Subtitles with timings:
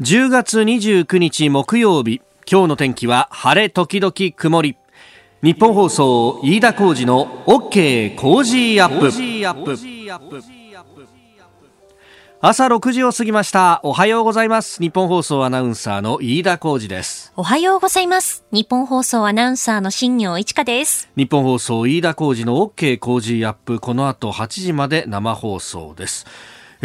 [0.00, 2.20] 10月29日木曜日。
[2.50, 4.76] 今日の天気は晴れ時々曇り。
[5.40, 9.12] ニッポン放送飯田浩司の OK Cozy Up。
[12.40, 13.80] 朝6時を過ぎました。
[13.84, 14.82] おはようございます。
[14.82, 17.32] ニッポン放送アナウンサーの飯田浩司です。
[17.36, 18.44] おはようございます。
[18.50, 21.08] ニッポン放送アナウンサーの新行市佳です。
[21.16, 23.78] ニッポン放送飯田浩司の OK Cozy Up。
[23.78, 26.26] この後8時まで生放送です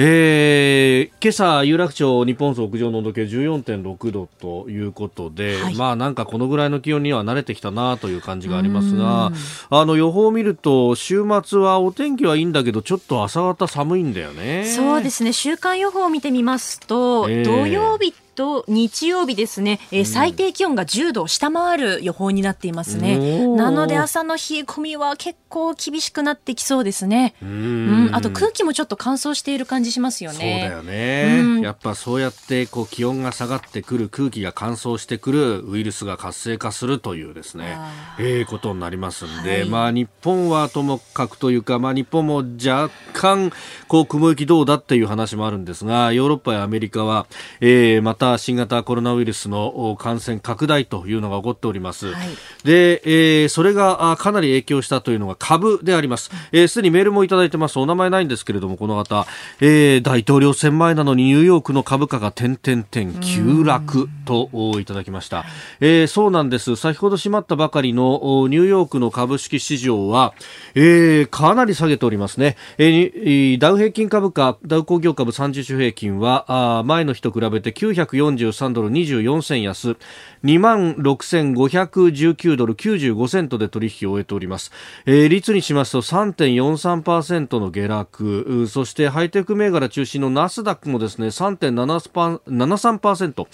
[0.01, 9.33] えー、今朝、有楽町日本屋上の温度計14.6度ということで、はい、まあなんかこのぐらいの気温には慣れてきたなという感じがありますが、
[9.69, 14.63] あの予報を見ると週末はお天気はいいんだけどちょっと朝方寒いんだよね。
[14.73, 15.33] そうですね。
[15.33, 23.45] 週間予報を見てみますと、えー、土曜日と日曜日ですね、えー、最低気温が10度を下回る予報になっていますね。
[23.57, 27.35] なので朝の冷え込みは結構厳しくなってきそうですね。
[27.41, 30.61] うん、あと空気もちょっと乾燥している感じしますよね。
[30.61, 31.61] そうだよね。
[31.61, 37.77] やっぱそうやってこう気温が下がってくる空気が乾燥してくるウイルスが活性化するというですね、
[38.19, 43.51] ええー、ことになりますんで、はい、まあ日本はともかくというか、まあ日本も若干
[43.89, 47.27] こう雲行きどうだっていう話もあるんですが、ヨーロッパやアメリカは、
[47.59, 52.13] えー、また新型コロナウイルスの感染拡大というのが起こっております。
[52.13, 52.27] はい、
[52.63, 53.01] で、
[53.41, 56.19] えー、それがかなり影響したというのが株であります。
[56.19, 57.79] す、えー、で、にメールもいただいてます。
[57.79, 59.25] お名前ないんですけれども、この方、
[59.61, 64.49] えー、大統領選前なのにニューヨークの株価が点々点急落と
[64.79, 65.45] いただきました。
[65.79, 66.75] えー、そうなんです。
[66.75, 70.33] 先ほど閉まったばかりのニューヨークの株式市場は、
[70.75, 72.57] えー、かなり下げておりますね。
[72.77, 79.97] えー、ダウ平均株価、ダウ工業株30種平均は、あ前の日と比べて940 43ドル24銭安。
[80.43, 84.71] 2万6519ドル95セントで取引を終えております、
[85.05, 88.67] えー、率にしますと3.43%の下落。
[88.67, 93.47] そしてハイテク銘柄中心のナスダックもですね3.73%、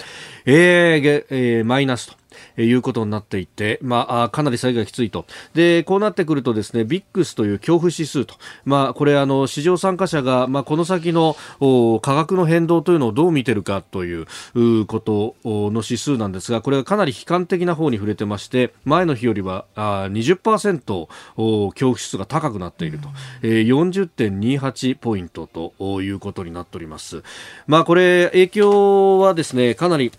[0.45, 2.24] えーえー、マイナスと。
[2.57, 5.25] いうことになっていて、まあ、かなり災害がきついと。
[5.53, 11.35] で、こうなってくるとですね、ビックスという恐怖指数と、まあ、これ、あの、市場参加者が、まあ、この先の
[12.01, 14.25] 価格の変動というのをどう見てるかという
[14.85, 23.09] ことの指数なんですが、これはかなり悲観的な方に触れてまして、前の日よりはあ20%恐怖指数が高くなっていると、
[23.41, 27.23] えー、40.28ポイントということになっております。
[27.67, 30.11] まあ、これ、影響はですね、かなり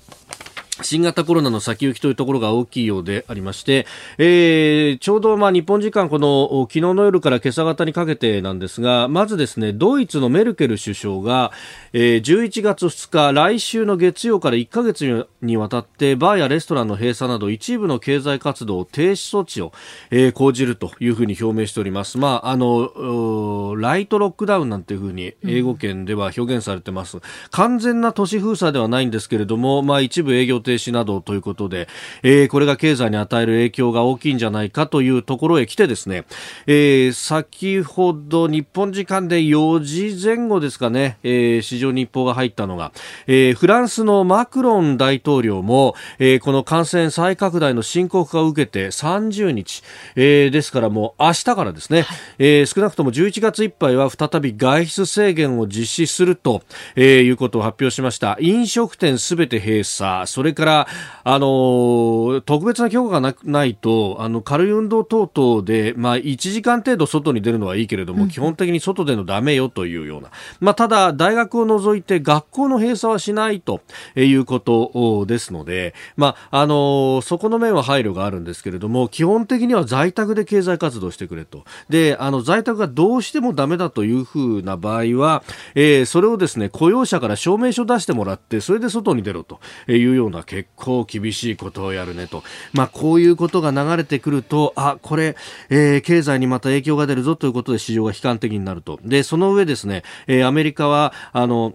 [0.82, 3.86] 新型コロナの先行きというところが大きいようでありまして、
[4.18, 11.50] えー、ちょうどまあ日本時間この昨日の夜から今朝方にかけてなんですが、まずですね、ドイツのメルケル首相が、
[11.94, 19.72] えー、11月2日、来週の月曜から1ヶ月にわたってバーやレストランの閉鎖など一部の経済活動停止措置を、
[20.10, 22.18] えー、講じるというふうに表明しております。
[22.18, 27.16] まあ、あの、ライトロックダウンなんていうふうに英語圏では表現されてます。
[27.16, 31.88] うん、完全な都市封鎖ではないんですけれども、まあ一部営業停止などということで、
[32.24, 36.24] えー、これが経済に与える影響が大きいんじゃないかというところへ来てですね、
[36.66, 42.90] えー、先ほど日本時間で4時前後ですかね、えー、市場日報が入ったのが、
[43.28, 49.84] えー、フランスのマクロン大統領も、えー、この感染再拡大の深刻化を受けて30日、
[50.16, 52.06] えー、ですからもう明日からですね、
[52.38, 56.62] えー、少なくとも11月いっぱいは再び外出制限を実施すると、
[56.96, 58.36] えー、いうことを発表しました。
[58.40, 60.86] 飲食店すべて閉鎖、それから、
[61.22, 70.30] あの、特別な許可がなないと、あの、軽い運動等々で、まあ、1時間程度外に出るのはいいけれども、うん、基本的に外でのダメよというような。
[70.60, 73.80] まあ、ただ、大学を除いて学校の閉鎖はしないと
[74.16, 81.64] いうことですので、まあ、あの、そこの面は配慮があるんですけれども、基本的には在宅で経済活動してくれと。
[81.88, 85.42] で、あの、在宅がどうしてもダメだというふうな場合は、
[85.74, 92.42] えー、それをですね、雇用者から証明書出してもらって、それで外に出ろというような結構厳しいことをやるねと。
[92.72, 95.36] まあ、こういうことが流れてくると、あ、これ、
[95.68, 98.98] えー、経済にまた影響が出るぞということで市場が悲観的になると。
[99.04, 101.74] で、その上ですね、えー、アメリカは、あの、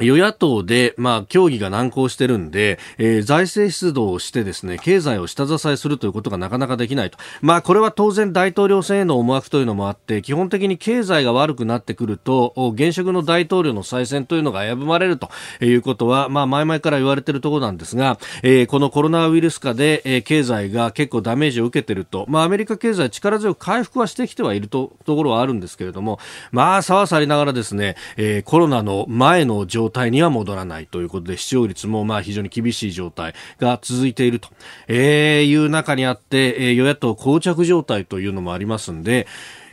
[0.00, 7.18] 与野党で、まあ、協議が難航してるんで、えー、財政出動をしてですね、経済を下支えするということがなかなかできないと。
[7.40, 15.30] まあ、これは当然大統領選への思惑というのもあって、基本的に経済が悪くなってくると、現職の大統領の再選というのが危ぶまれると
[15.60, 26.18] いうことは、まあ、前々から言われてるところなんですが、えー、このコロナウイルス化で、えー、経済が結構ダメージを受けてると、まあ、アメリカ経済力強く回復はしてきてはいるとところはあるんですけれども、
[26.52, 34.48] まあ、さわさりながらですね、えー、コロナの前の状態には戻らないということで視聴率もまあ非常に厳しい状態が続いていると、
[34.86, 39.26] えー、いう中にあって、えー、与野党膠着状態というのもありますんで、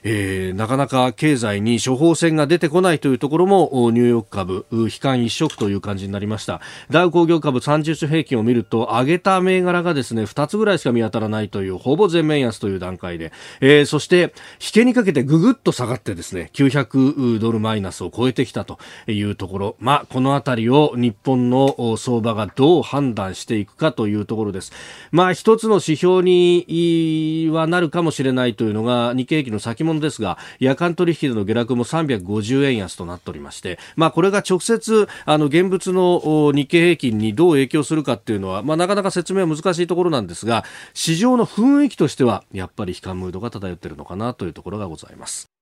[0.08, 6.62] えー、なかなか経済に処方箋が出てこないというところもニューヨーク株悲観一色という感じになりました。
[6.92, 13.32] ダウ工業株30種平均を見ると上げた銘柄がですね2つぐらいしか見当たらないというほぼ全面安という段階で、
[13.62, 18.78] えー、そして引けにかけてぐぐっと下がってですね900ドルマイナスを超えてきたと
[19.08, 19.76] いうところ。
[19.80, 24.72] まあこの辺りを日本の相場がどう判断していくかというところです。
[25.12, 40.64] まあ一つの指標にはなるかもしれないというのが日経平均の先物ですが夜間取引での下落も350円安となっておりまして、まあ、これが直接あの現物の日経平均にどう影響するかっていうのは、まあ、なかなか説明は難しいところなんですが
[40.94, 45.55] 市場の雰囲気としてはやっぱり悲観ムードが漂っているのかなというところがございます。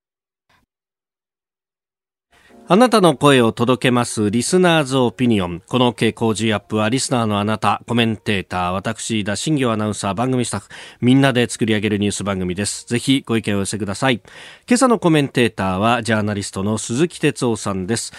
[2.66, 5.62] あなたの声を届けますリスナーズオピニオン。
[5.68, 10.70] この傾向 G アップはリスナーのあなた、コメンテーター、私、田新行アナウンサー、番組スタッフ、
[11.02, 12.88] みんなで作り上げるニュース番組です。
[12.88, 14.22] ぜひご意見を寄せください。
[14.66, 18.14] 今朝のコメンテーターはジャーナリストの鈴木哲夫さんです。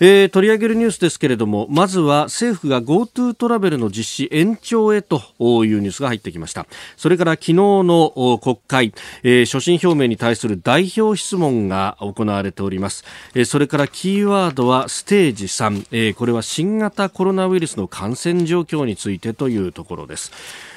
[0.00, 5.42] えー、取り上げるニュースですけれどもまずは政府が GoTo トラベルの実施延長へとい
[5.74, 6.66] うニュースが入ってきました。
[6.96, 13.04] それから昨日の国会、えー、所信表明に対する代表質問が行われております、
[13.34, 20.32] えー、それからキーワードはステージ3、え、これは新型コロナウイルスの感染状況についてというところです。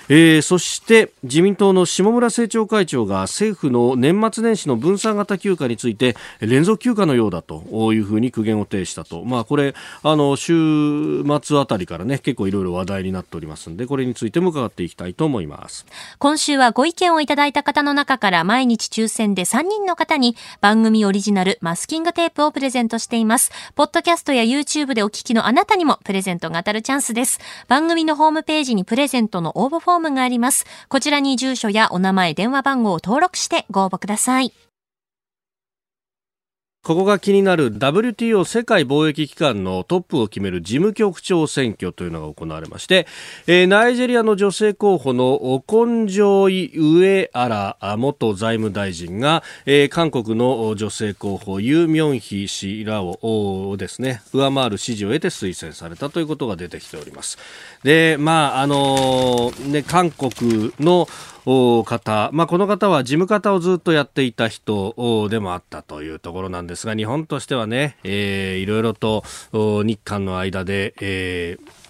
[0.10, 15.86] えー、そして自民党の下村政調会長が政府の年末年始の分散型休暇について連続休暇のようだというふうに苦言を呈したと、まあ、これあの週末あたりからね結構いろいろ話題になっておりますのでこれについても伺っていきたいと思います。
[16.20, 23.52] 今週はご意見をいただいた方の中から毎日抽選で3人の方に番組オリジナルマスキングテープをプレゼントしています。
[23.76, 27.40] ポッドキャストや YouTube でお聞きのあなたにもプレゼントが当たるチャンスです。
[27.68, 30.66] 番組のホームページにプレゼントの応募フォフォームがあります。
[30.90, 34.52] こちらに住所やお名前、電話番号を登録してご応募ください。
[36.84, 43.08] ここが気になる WTO 世界貿易機関のトップを決める事務局長選挙というのが行われまして、
[43.48, 57.38] えー、ナイジェリアの女性候補のオコンジョイ・ウエアラ元財務大臣が、えー、韓国の女性候補ユー・ミョンヒ氏らをですね上回る支持を得て推薦されたということが出てきております。
[57.84, 61.08] で、まああのー、ね、韓国の
[61.46, 71.84] 方、まあ、この方は事務方をずっとやっていた人でもあったというところなんですが日本としてはね、えー、いろいろと日韓の間で、えー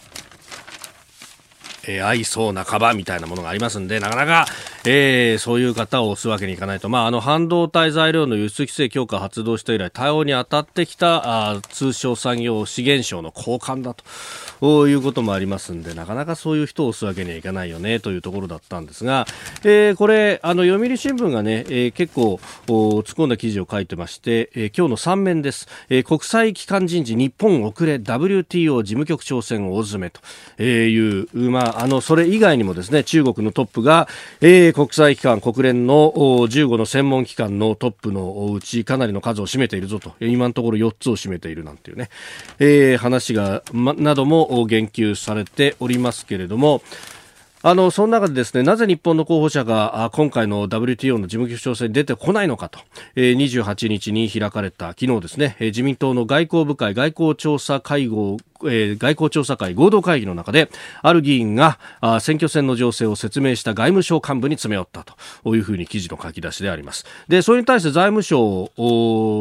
[1.87, 4.45] えー、合いそうなカバみたいなものがありますんで、なかなか、
[4.85, 6.89] えー、そういう方を押すわけにいかないと。
[6.89, 13.95] まあ、あの、半導体材料の輸出規制強化発動して以来、対応に当たってきた、あ通商産業資源省の高官だ
[14.59, 19.25] ということもありますんで、なかなかそういう人を押すわけにはいかないよね、というところだったんですが、
[19.63, 25.67] えー、これ、あの、読売新聞がね、えー、結構、突っ込んだ記事を書いてまして、えー、今日の3面です。
[25.89, 34.07] えー、国際機関人事日本遅れ WTO 事務局長選大詰めという、まあ、あのそれ以外にもですね中国のトップが、
[34.41, 40.13] えー、国際機関国連の15の専門機関のトップのうちかなりの数を占めているぞと。
[40.19, 42.09] 今のところ4つを占めているなんていうね、
[42.59, 46.81] えー、話が、ま、なども言及されておりますけれども。
[47.65, 52.79] あの、その中でですね、なぜ日本の候補者が今回の WTO の事務局長選に出てこないのかと、
[53.15, 58.35] 28日に開かれた昨日ですね、自民党の外交部会外交調査会合
[58.65, 60.69] えー、外交調査会合同会議の中で
[61.01, 65.03] ある議員があ選挙戦の情勢を説明した外務省幹部に詰め寄った
[65.43, 67.05] というふうに記事の書き出しであります。
[67.27, 68.69] でそれに対して財務省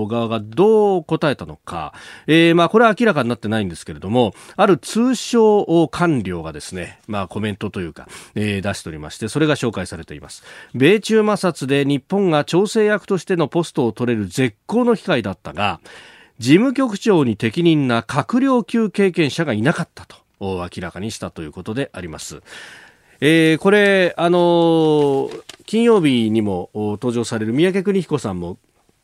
[0.06, 1.94] 側がどう答えたのか、
[2.26, 10.42] えー、まあこれは明らかになってないんですけれどもある通商官僚がですねまあコメントというか、えー、出しておりましてそれが紹介されています。
[10.74, 15.80] 米中摩擦で日本が調整役としてのポストを取れる絶好の機会だったが
[16.42, 22.42] 事務局長に適任な閣僚級経験者がいなかったと明らかにしたということであります。
[23.20, 28.58] えー、これ、あのー、金曜日にも登場される三宅邦彦さんも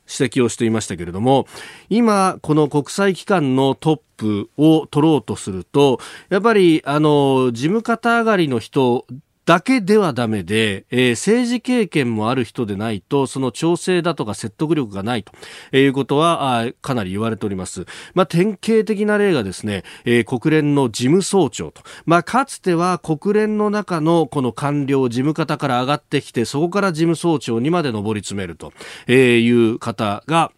[0.09, 1.47] 指摘をしていましたけれども
[1.89, 9.07] 今、この国際機関のトップを取ろうとするとやっぱりあの事務方上がりの人
[9.49, 15.33] だけではダメで、えー、政治経験もある人でないと、その調整だとか説得力がないと
[15.75, 17.87] いうことは、あかなり言われております。
[18.13, 21.81] まあ、典型的な例がですね、えー、国連の事務総長と。
[22.05, 28.75] まあ、かつては国連の中のこの官僚、事務方から上がってきて、そこから事務総長にまで上り詰めると
[29.11, 30.53] いう方が、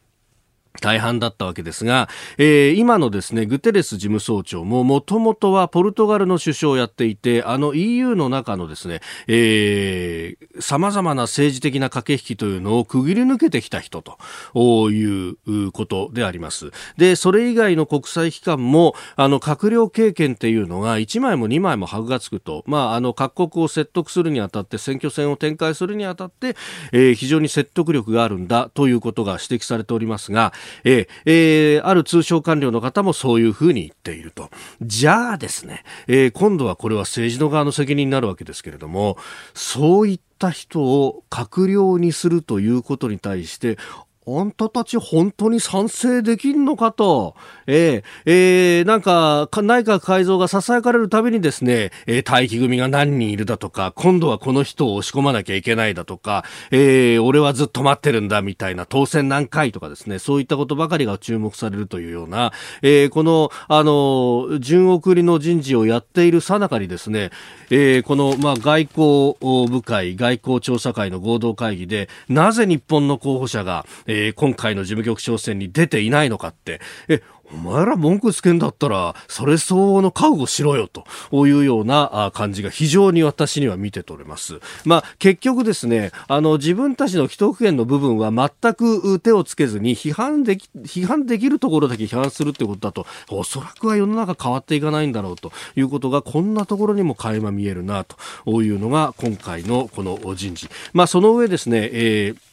[0.81, 2.09] 大半だったわけですが、
[2.39, 16.71] えー、今のですね、グテレス事務総長ももともとはポルトガルの首相をやっていて、あの EU の中のですね、えー、様々な政治的な駆け引きというのをくぐり抜けてきた人ということであります。
[16.97, 26.57] で、それ以外の国際機関も、あの、閣僚経験っていうのが1枚も2枚も箔がつくと、まあ、あの、各国を説得するにあたって、選挙戦を展開するにあたって、
[26.93, 30.53] えー、非常に説得力があるんだということが指摘されておりますが、
[30.85, 34.51] えー、えー、ある通商官僚の方もそういうふうに言っていると。
[34.83, 39.17] じゃあですね、えー、今度はこれは政治の側の責任になるわけですけれども、
[39.55, 43.79] そういった人を閣僚にするということに対して、
[44.39, 47.35] あんたたち本当に賛成できんのかと、
[47.67, 67.31] えー、えー、なんか、内閣改造が囁かれるたびにですね、えー、待機組が何人いるだとか、今度はこの人を押し込まなきゃいけないだとか、えー、俺はずっと待ってるんだみたいな、当選何回とかですね、そういったことばかりが注目されるというような、えー、この、あの、順送りの人事をやっているさなかにですね、
[67.71, 77.23] えー、この、まあ、外交部会、外交調査会の合同会議で、なぜ日本の候補者が、え、今回の事務局長選に出ていないのかって、え、
[77.53, 81.05] お前ら文句つけんだったら、それ相応の覚悟しろよ、と
[81.47, 84.61] いうような感じが非常に私には見て取れます。
[84.85, 100.69] まあ、結局ですね、あの、自分たちの既得権の部分は全く手をつけずに、批判でき、批判できるところだけ批判するってことだと、おそらくは世の中変わっていかないんだろうということが、こんなところにも垣間見えるな、というのが、今回のこの人事。
[100.93, 102.50] まあ、その上ですね、えー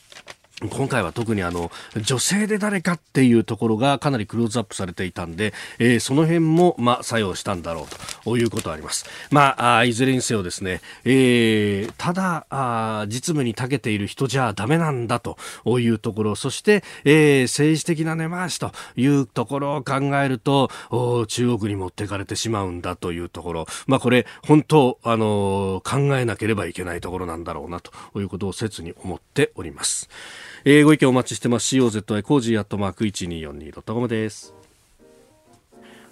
[0.59, 1.69] 今回は特にあの
[2.01, 7.85] 女性で誰かっていうところがかなりクローズアップされていたんで、えー、その辺もまあ作用したんだろう
[8.23, 9.05] ということはあります。
[9.29, 15.37] まあ、いずれにせよですね、えー、ただあ実務に長けている人じゃダメなんだと
[15.79, 20.71] いうところ、そして、えー、政治的な根回しというところを考えると、
[21.27, 30.09] 中国に持ってかれてしまうんだというところ、まあこれ本当あの考えなければいけないところなんだろうなということを切に思っております。
[30.69, 34.53] えー、ご意見お待ちしてます COZY コージーアットマーク 1242.com です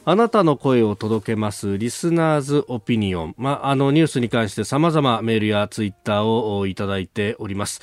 [0.06, 3.36] あなたの声を届けますリスナーズオピニオン。
[3.38, 7.82] まあ、あのニュースに関して様々メールやツイッターをいただいております。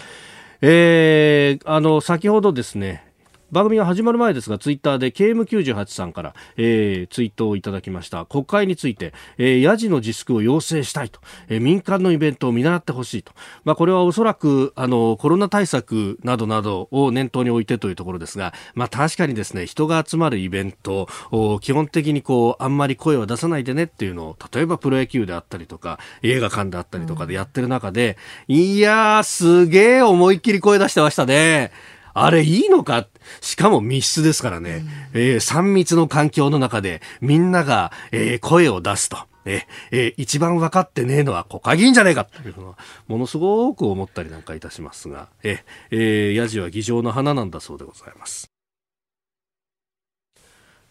[0.62, 3.11] えー、あの、先ほどですね、
[3.52, 8.24] 番組が始まる前ですがツイッターで KM98 さんから、えー、ツイートをいただきました。
[8.24, 13.32] 国会について、えー、ヤジの自粛を要請したいと、えー、民間のイベントを見習ってほしいと、
[13.64, 28.16] まあ、これはおそらくあのコロナ対策などなどを念頭に置いてというところですが、まあ、確かにですね人が集まるイベントを基本的にこうあんまり声を出さないでねっていうのを例えばプロ野球であったりとか映画館であったりとかでやってる中で、
[28.48, 31.70] うん、いやーすげえ思いっきり声出してましたね。
[32.14, 33.06] あれいいのか？
[33.40, 39.18] しかも密室ですからね、うん、えー、3密の環境の中でみんなが、えー、声を出すと。
[39.44, 42.78] ええ一番分かってねえのは国会議員じゃねえかというのは、
[43.08, 48.52] ものすごく思ったりなんかいたしますが、ええー、ヤジは議場の花なんだそうでございます。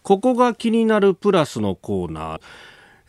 [0.02, 2.40] ここが気になるプラスのコーナー。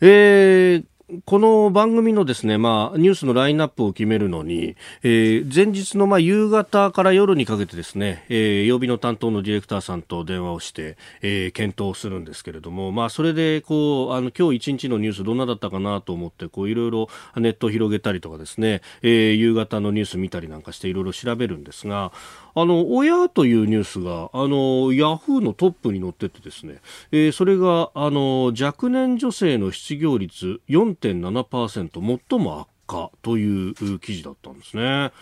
[0.00, 0.84] えー、
[1.26, 22.12] この番組のですね、まあ、ニュースのラインナップを決めるのに、えー、前日のまあ夕方から夜にかけてですね、えー、曜日の担当のディレクターさんと電話をして、えー、検討するんですけれども、まあ、それでこうあの今日一日のニュースどんなだったかなと思ってこういろいろネットを広げたりとかですね、えー、夕方のニュース見たりなんかしていろいろ調べるんですが
[22.56, 26.80] あの親というニュースがあのヤフーのトップに載っててですね、
[27.10, 35.12] えー、それがあの若年女性の失業率4.7%最も悪化という記事だったんですね。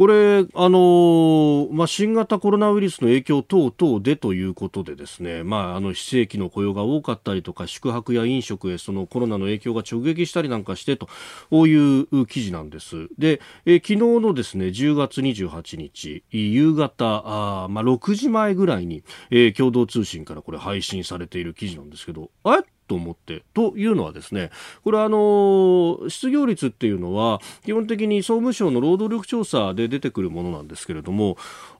[0.00, 11.06] これ、あのまあ、新型コロナウイルスの影響等々でということでですね、まあ、あの非正規の雇用が多かったりとか宿泊や飲食へそのコロナの影響が直撃したりなんかしてと
[11.66, 13.08] いう記事なんです。
[13.18, 23.44] で、え昨日のですね10月28日夕方あ、まあ、6時前ぐらいに、えー、共同通信からこれ配信されている記事なんですけど、えと思って。
[23.54, 24.50] というのはですね、
[24.82, 31.36] これあの、失業率っていうのは、基本的に総務省の労働力調査で出てくるものなんですけれども、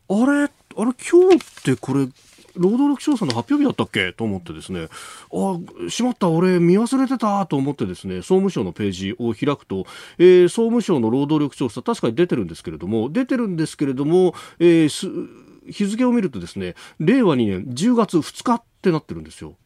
[0.08, 2.06] あれ、あれ、今日ってこれ、
[2.54, 4.12] 労働力調査の発表日だったっけ？
[4.12, 4.86] と思ってですね、
[5.32, 5.58] あ、
[5.90, 9.86] しまった、俺見忘れてたと思ってですね、総務省のページを開くと、
[10.18, 15.28] えー、総務省の労働力調査、確かに出てるんですけれども、出てるんですけれども、えー、
[15.68, 19.56] 日付を見るとですね、令和2年10月2日ってなってるんですよ。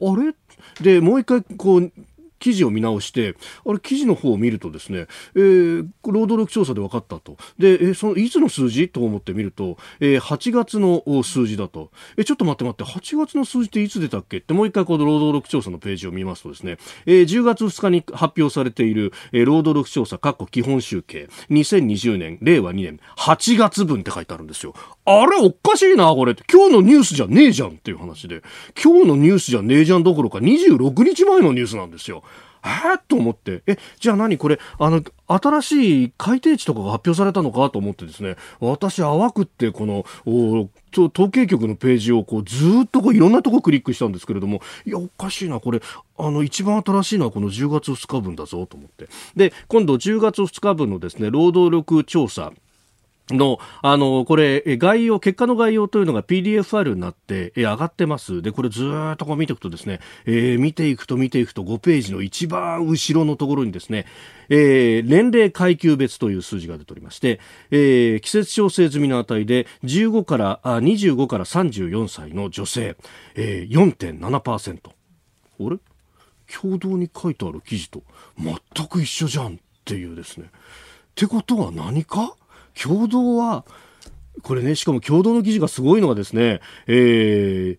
[0.00, 0.34] あれ？
[0.80, 1.92] で、もう一回、こう、
[2.38, 3.34] 記事を見直して、
[3.66, 7.36] あれ、記事の方を見るとですね、えー、労働力調査で分かったと。
[7.58, 8.88] で、えー、その、いつの数字？
[8.88, 11.90] と思ってみると、えー、8月の数字だと。
[12.16, 14.38] えー、ちょっと待って待って、8月の数字っていつ出たっけ？
[14.38, 24.74] ってもう一回この労働力調査のページを見ますとですね、えー、10月2日に発表されている、えー、労働力調査、括弧基本集計、2020年、令和2年、8月分って書いてあるんですよ。
[25.04, 26.34] あれおかしいな、これ。
[26.50, 28.42] 今日のニュースじゃねえじゃんっていう話で。
[28.82, 32.22] 今日のニュースじゃねえじゃんどころか26日前のニュースなんですよ。
[32.66, 32.96] え？
[32.96, 34.36] ー、と思って、え、じゃあ何？
[34.38, 40.04] これ、あの、新しい改定値とかが発表されたのかと思ってですね、私淡くってこの、
[40.92, 45.80] 統計局のページをこうずっとこういろんなとこクリックしたんですけれども、いや、おかしいな、これ、
[46.18, 49.08] あの、一番新しいのはこの10月2日分だぞと思って。
[49.36, 52.52] で、今度10月2日分のですね、労働力調査、
[53.30, 58.40] の、あの、これ、概要、結果の概要というのが PDF ファイルになって、え上がってます。
[58.40, 64.06] で、これずっとこう見ていくとですね、えー、見ていくと見ていくと5ページの一番後ろのところにですね、
[64.48, 67.40] えー、年齢階級別という数字が出ておりまして、
[67.70, 72.96] えー、季節調整済みの値で15からあ25から34歳の女性、
[73.34, 75.78] えー、4.7%あれ？
[76.60, 78.02] 共同に書いてある記事と
[78.38, 80.46] 全く一緒じゃんっていうですね。
[80.46, 80.50] っ
[81.16, 82.36] てことは何か？
[82.80, 83.64] 共同は、
[84.42, 87.78] これね、しかも共同の記事がすごいのがですね、え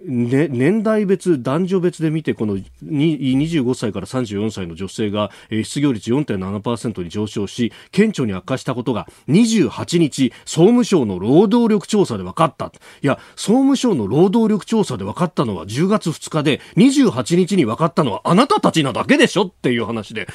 [0.00, 12.66] ね、年代別、男女別で見て、この25歳から34歳の女性が、失業率4.7%に上昇し、顕著に悪化したことが28日、総務省の労働力調査で分かった。
[12.66, 12.70] い
[13.06, 20.28] や、総務省の労働力調査で分かったのは10月2日で、28日に分かったのはあなたたちなだけでしょっていう話で、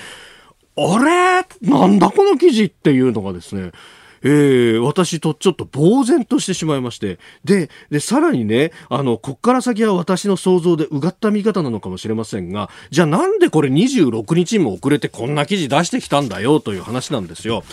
[0.76, 1.70] あれ？
[1.70, 3.72] なんだこの記事っていうのがですね、
[4.24, 7.20] えー、私とちょっと呆然としてしまいまして。
[7.44, 17.64] で、で、さらにね、あの、こっから先は私の想像でうがった見方なのかもしれませんが、じゃあなんでこれ26日も遅れてこんな記事出してきたんだよという話なんですよ。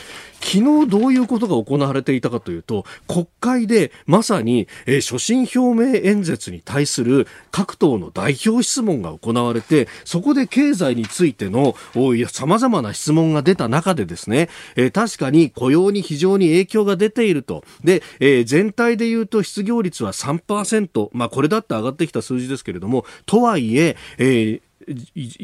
[0.40, 17.62] 昨日どういうことが行われていたかというと、国会でまさに、えー、所信表明演説に対する各党の代表質問が行われて、そこで経済についての様々な質問が出た中でですね、えー、確かに雇用に非常に影響が出ていると。
[17.85, 24.69] で、えー、全体で言うと失業率は3%、まあこれだって上がってきた数字ですけれども、とはいえ、えー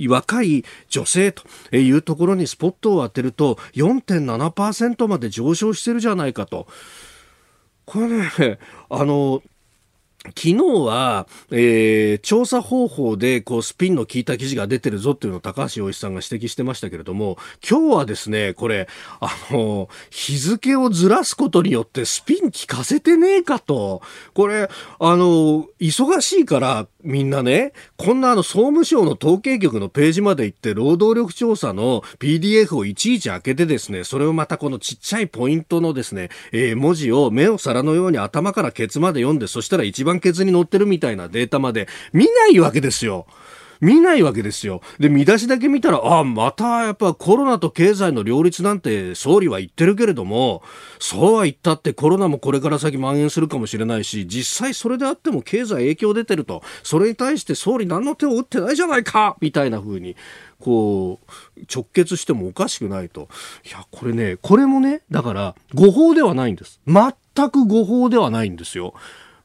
[0.09, 1.45] 若い女性と
[1.76, 6.67] いうところにスポットを当てると4.7%まで上昇してるじゃないかと。
[7.84, 8.58] これね、
[8.91, 9.43] あの、
[10.28, 18.89] 昨日は、えー、調査方法でこうスピンの効いた記事が出てるぞっていうのを高橋洋一さんが指摘してましたけれども、今日はですね、これ、
[19.21, 24.02] あの、日付をずらすことによってスピン効かせてねえかと。
[24.34, 43.26] これ、あの、忙しいからみんなね、こんなあの総務省の統計局のページまで行って労働力調査の PDF をいちいち開けてですね、それをまたこのちっちゃいポイントのですね、えー、文字を目を皿のように頭からケツまで読んで、そしたら一番判決に載ってるみたいなデータまで見ないわけですよ。
[43.79, 44.81] 見ないわけですよ。
[44.99, 50.63] で、見出しだけ見たら、ああ、またやっぱコロナと経済の両立なんて総理は言ってるけれども、
[50.99, 60.17] そうは言ったってコロナもこれから先蔓延するかもしれないし、実際それであっても経済影響出てると、それに対して総理何の手を打ってないじゃないかみたいな風に、
[60.59, 63.29] こう、直結してもおかしくないと。
[63.67, 66.81] いや、これね、これもね、だから、誤報ではないんです。
[66.87, 68.95] 全く誤報ではないんですよ。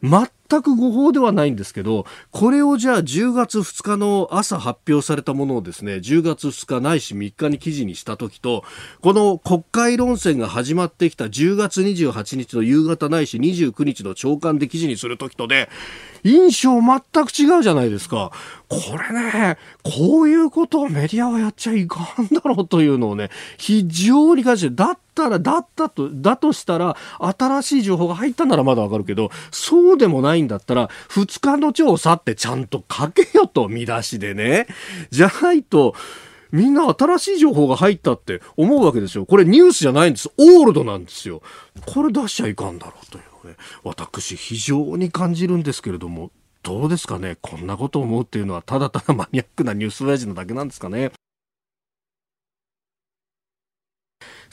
[0.02, 8.66] 全全く誤報ではないんですけど、これをじゃあ10月2日の朝発表されたものをですね、10月2日ないし3日に記事にした時と、
[9.00, 15.70] この国会論戦が始まってきた10月28日の夕方ないし29日の朝刊で記事にする時とで、
[16.24, 18.32] 印象全く違うじゃないですか。
[18.68, 34.68] これね、こういうことをメディアはやっちゃいかんだろうというのをね、非常に感じて、だったら、だったと、だとしたら、新しい情報が入ったならまだわかるけど、そうでもないんだったら、2日の調査ってちゃんと書けよと、見出しでね。
[35.10, 35.96] じゃないと、
[36.52, 39.26] みんな新しい情報が入ったって思うわけですよ。
[39.26, 40.30] これニュースじゃないんです。
[40.38, 41.42] オールドなんですよ。
[41.86, 43.31] これ出しちゃいかんだろうという。
[43.48, 46.32] ね、私非常に感じるんですけれども、
[46.64, 47.38] どうですかね？
[47.42, 51.12] こんなことを思うっていうのはただただマニアックなニュース親父のだけなんですかね？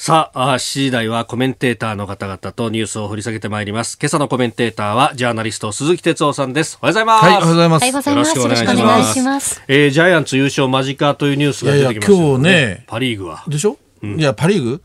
[0.01, 3.98] さあ、7時台はコメンテーターの方々とニュースを掘り下げてまいります。
[4.01, 6.79] 今朝のコメンテーターはジャーナリスト鈴木哲夫さんです。
[6.81, 7.24] おはようございます。
[7.24, 7.85] はい、おはようございます。
[8.09, 9.61] よろしくお願いします。
[9.66, 13.42] えー、ジャイアンツ優勝間近というニュースが出てきました、ね、いやいや今日ね、パリーグは。
[13.48, 13.77] でしょ？
[14.02, 14.82] いや、パ・リーグ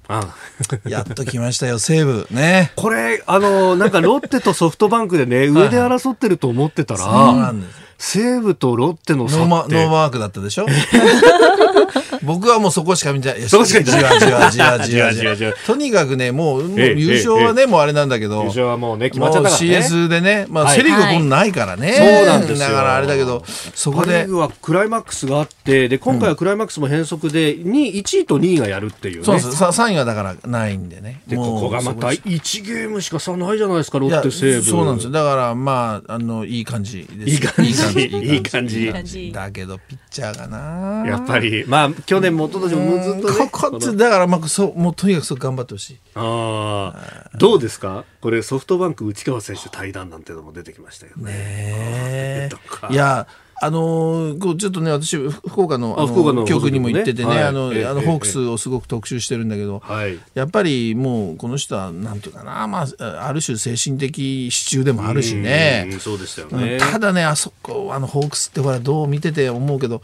[0.90, 2.28] やっと来ましたよ、西武。
[2.32, 2.72] ね。
[2.76, 7.84] これ、あの、なんかロッテとソフトバンクでね、上で争ってると思ってたら、そうなんです。
[7.98, 9.48] 西武とロッテの差ノー
[9.90, 10.66] マークだったでしょ？
[12.24, 13.42] 僕はもうそこしか見てない。
[13.44, 14.20] そこしか見てない。
[14.20, 15.54] じわじわじわじわ。
[15.66, 18.42] とにかくね、もう、優勝はね、もうあれなんだけど。
[18.42, 19.78] 優勝はもうね、決まっちゃったから、ね。
[19.78, 21.94] CS でね、まあ、セリーグこないからね。
[21.94, 23.44] そうなんですだからあれだけど、
[23.74, 24.22] そこで。
[24.24, 29.24] セリーはクライマックスがあって、で、今回はクライマックスも変則で、うん、2位、1位と2位がやるっていう、ね。
[29.24, 29.50] そうです。
[29.64, 31.22] 3位はだからないんでね。
[31.28, 34.62] で、ここがまた1ゲームしか差ないじゃないですか、ロッテセーブ。
[34.62, 35.12] そうなんですよ。
[35.12, 37.32] だから、まあ、あの、いい感じです。
[37.32, 37.72] いい感じ。
[37.72, 38.86] いい感じ。
[38.86, 39.32] いい感じ。
[39.32, 41.10] だけど、ピッチャーがな。
[41.10, 43.50] やっぱり、まあ去年も一昨年もずっとね。
[43.50, 46.00] ここって、だから、まあ、そう、もうとにかくそう頑張ってほしい。
[46.14, 46.94] あ
[47.34, 51.24] あどうですかこれソフトバンク内川選手対談なんてのも出てきましたよね。
[51.24, 52.50] ね
[52.92, 53.26] いや、
[53.60, 57.44] あのーちょっとね、私、福岡の、ああ福岡のの、局にも行っててね、はい。
[57.44, 60.20] あの、ええあの、ええホークスをすごく特集してるんだけど、はい。
[60.36, 65.88] やっぱりもう、この人は、なんていうかな、まあ、ある種精神的支柱でもあるしね。
[65.92, 66.00] うん。
[66.00, 70.04] そうでしたようんねただね、あそこ、あの、ホークスってほら、どう見てて思うけど、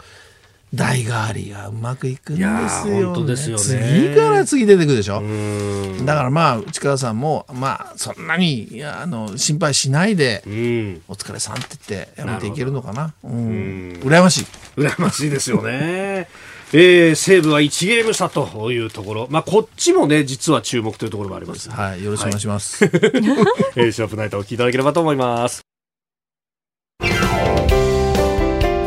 [0.73, 5.19] 代替わりがうまくいくんですよ、いやー本当ですよね次から次出てくるでしょ。
[5.19, 13.13] うんだからまあ、内川さんも、まあ、そんなに、いや、あの、心配しないで、うんお疲れさんって言ってやめていけるのかな。
[13.23, 14.45] うんん羨ましい。
[14.77, 16.27] 羨ましいですよね。
[16.71, 21.69] えー、西武は1ゲーム差というところ、まあ、こっちもね、実は注目というところもあります。
[21.71, 22.85] はい、よろしくお願いします。
[23.75, 25.68] えーシャープナイトをお聞きいただければと思います。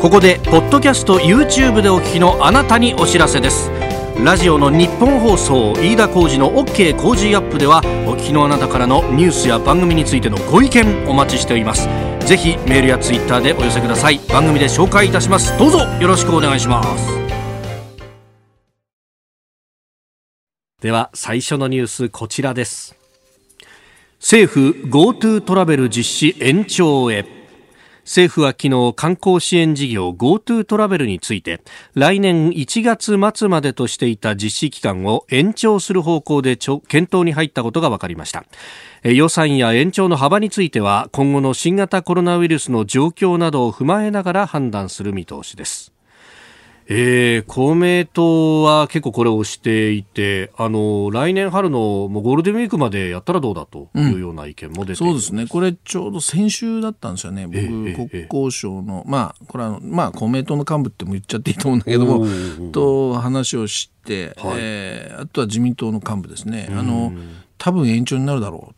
[0.03, 3.71] ここで、ポッドキャスト YouTube でお聞きのあなたにお知らせです。
[4.21, 11.87] ラジオの日本放送飯田浩司の OK 工事アップではお聞きのあなたからのニュースや番組についてのご意見お待ちしております。
[12.27, 14.19] ぜひメールやツイッターでお寄せください。
[14.27, 15.57] 番組で紹介いたします。
[15.57, 17.07] どうぞよろしくお願いします。
[20.81, 22.93] では最初のニュースこちらです。
[24.19, 27.42] 政府 GoTo トラベル実施延長へ。
[28.03, 31.61] 政府は昨日観光支援事業 GoTo トラベルについて
[31.93, 38.43] 来年1月末までとしていた実施期間を延長する方向で検討に入ったことが分かりました。
[39.03, 45.92] 予算や延長の幅については今後の新型コロナウイルスの状況などを踏まえながら判断する見通しです。
[46.87, 55.47] えー、公明党は結構これを推していて、あの来年春のもうゴールデンウィークまでやったらどうだというような意見も出ている、そうですね。
[55.47, 57.47] これちょうど先週だったんですよね。
[57.47, 66.67] 僕、ええええ国交省の、まあ、これは、まあ、公明党の幹部っても言っちゃっていいと思うんだけどもと話をして、はいえーあとは自民党の幹部ですね。
[66.71, 67.13] あの、
[67.57, 68.75] 多分延長になるだろう。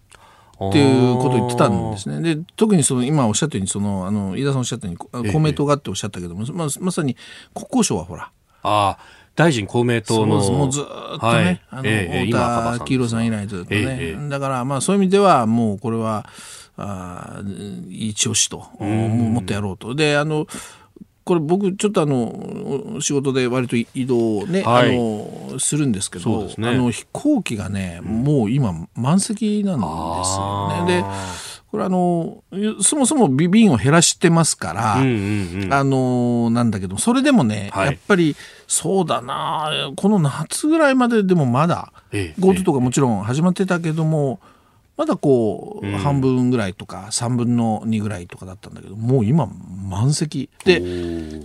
[0.64, 2.36] っっていうことを言ってたんですね。
[2.36, 5.34] で、特にその今おっしゃったように、その、あの、飯田さんおっしゃったように、ええ。
[5.34, 7.18] 公明党がっておっしゃったけども、まあ、まさに
[7.54, 8.32] 国交省はほら、
[8.64, 8.98] ああ、
[9.36, 10.38] 大臣公明党の。
[10.38, 11.62] もうずーっとね、はい。
[11.70, 14.30] あの、ええ今太田黄色さん以来ずっとね、ええええ。
[14.30, 16.26] だからまあそういう意味ではもうこれは
[16.78, 19.94] あー一押しとももっとやろうと。
[19.94, 20.48] であの
[21.26, 24.96] これ僕ちょっとあの仕事で割と移動をね、はい。
[24.96, 26.54] あのするんですけどね。
[26.60, 31.02] あの飛行機がね、もう今満席なんですよね。
[31.02, 31.06] で
[31.72, 32.44] これあの
[32.82, 35.74] そもそも便を減らしてますから、うんうんうん。
[35.74, 37.88] あのーなんだけど、それでもね、はい。
[37.88, 38.36] やっぱり、
[38.68, 44.40] そうだな、この夏ぐらいまででもまだ、ええ GoTo とかもちろん始まってたけども、
[44.98, 50.50] まだこう、うん半分ぐらいとか、3分の2ぐらいとかだったんだけど、もう今、満席。
[50.64, 50.82] で、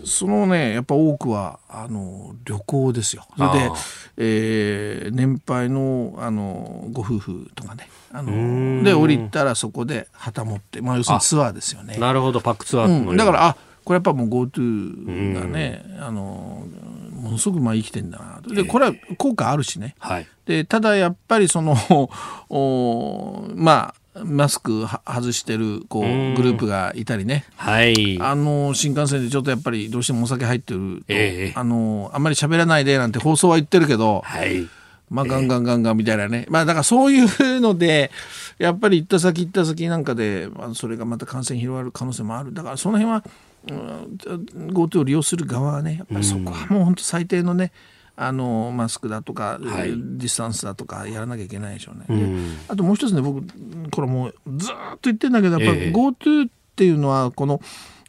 [0.04, 3.26] そのね、やっぱ多くは、あの、旅行ですよ。
[3.36, 3.70] それで
[4.16, 11.96] えー年配の、あの、ご夫婦とかね、あの、で、降りたらそこで旗持って、まあ、要するにツアーですよね。
[11.96, 13.56] なるほど、パックツアーうん、だからあ
[13.90, 16.64] これやっぱもう GoTo がね、あの
[17.12, 20.29] ものすごくまあ生きてんだなとでこれは効果あるしねはい。
[20.46, 21.74] でただやっぱりその
[22.48, 28.16] おまあマスクは外してるこううんグループがいたりねはい。
[28.22, 34.68] あの新幹線でちょっとやっぱりどうしてもお酒入ってると、ええあのあんまり喋らないでなんて放送は言ってるけど、はい。
[35.11, 36.46] まあ、ガンガンガンガンみたいなね。
[36.48, 38.12] まあ、だからそういうので、
[38.59, 42.55] やっぱり行った先行った先なんかで、まあ、それがまた感染広がる可能性もある。
[42.55, 43.22] だからその辺は、うん、
[43.66, 47.72] GoTo を利用する側はね、やっぱりそこはもう本当最低のね、
[48.16, 49.90] あの、マスクだとか、はい。
[49.90, 52.04] ディスタンスだとかやらなきゃいけないでしょうね。
[52.06, 52.56] でうん。
[52.68, 53.42] あともう一つね、僕、
[53.90, 57.62] これもうずーっと言ってんだけど、やっぱ GoTo っていうのは、この、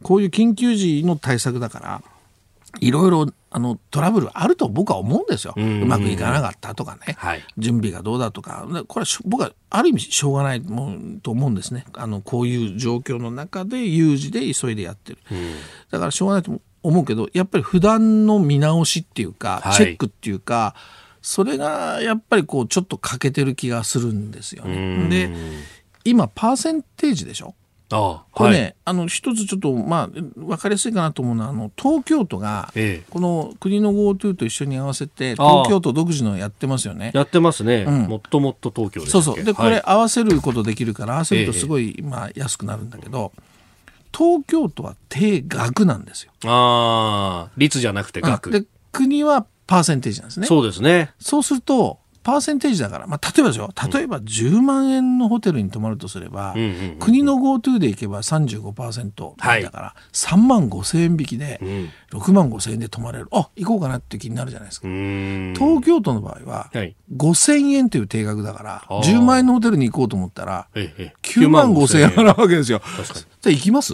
[0.04, 2.04] こういう緊急時の対策だから、
[2.80, 5.54] いろいろあのトラブルあると僕は思うんですよ。
[5.58, 7.16] うんうまくいかなかったとかね。
[7.18, 7.44] はい。
[7.58, 11.86] 準備がどうだとか、でこれは僕はある意味しょうがないもんと思うんですね。
[11.94, 15.20] あの、こういう状況の中で有事で急いでやってる。
[15.32, 15.52] うん
[15.92, 20.74] だからしょうがないと思うけど、やっぱり普段の見直しっていうか、はいチェックっていうか、
[21.22, 25.28] それがやっぱりこうちょっと欠けてる気がするんですようんね。
[25.28, 25.36] で、
[26.06, 27.54] 今パーセンテージでしょ？
[27.92, 28.76] あこれね、はい。
[28.86, 33.06] あの一つちょっとまあ分かりやすいかなと思うのはあの東京都が、ええ。
[33.10, 37.12] この国の GoTo と一緒に合わせて東京都独自のやってますよね。
[37.14, 38.02] やってますね、うん。
[38.04, 39.44] もっともっと東京ですそうそう。
[39.44, 39.84] でこれはい。
[39.86, 43.32] 合わせることできるから合わせるとええすごい、まあ、安くなるんだけど
[44.16, 46.32] 東京都は定額なんですよ。
[46.46, 50.48] ああ率じゃなくて額、で国はパーセンテージなんですね。
[50.48, 51.12] そうですね。
[51.18, 59.64] そうするとパーセンテージだから、まあ、例えばですよ例えば10万円のホテルに泊まるとすれば、うんうんうん国の GoTo で行けば35%はい。
[59.64, 59.96] だから。
[60.14, 61.90] 3万5千円引きでうん。
[62.20, 63.28] 6万5千円で泊まれる。
[63.32, 64.88] あ行こうかなって気になるじゃないですか。
[64.88, 66.96] 東京都の場合ははい。
[67.16, 69.02] 5千円という定額だからあー。
[69.02, 71.14] 10万円のホテルに行こうと思ったらええええ。
[71.24, 72.82] 9万5千円払うわけですよ。
[73.42, 73.94] じゃあ行きます？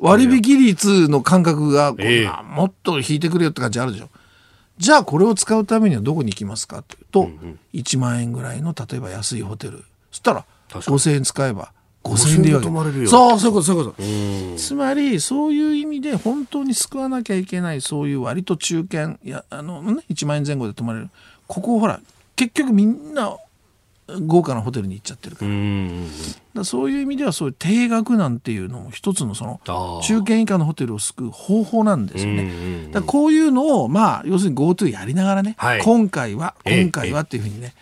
[0.00, 2.26] 割引率の感覚がこうええ。
[2.26, 4.08] あもっと引いてくれよって感じあるでしょ。
[4.78, 7.30] じゃあこれを使うためにはどこに行きますかというと、
[7.72, 9.84] 1万円ぐらいの例えば安いホテル。
[10.10, 10.96] そしたら確かに。
[10.98, 11.72] 5,000円使えば
[12.04, 12.66] 5,000円でいいわけ。
[12.66, 13.08] 5000円で泊まれるよ。
[13.10, 14.02] そうそういうことそういうこと。
[14.02, 14.56] うん。
[14.56, 21.10] つまりそういう意味で本当に救わなきゃいけないそういう割と中堅いやあの、ね、1万円前後で泊まれる。
[21.46, 22.00] ここをほら
[22.36, 23.36] 結局みんな
[24.26, 26.08] 豪華なホテルに行っちゃってるから,、うん
[26.64, 29.60] そういう意味ではそういう定額なんていうのも一つのその
[30.02, 32.88] 中堅以下のホテルを救う方法なんですよね。
[32.92, 35.82] だこういうのをまあ要するに GoTo やりながらね、はい。
[35.82, 36.82] 今回はええ。
[36.82, 37.74] 今回はっていうふうにね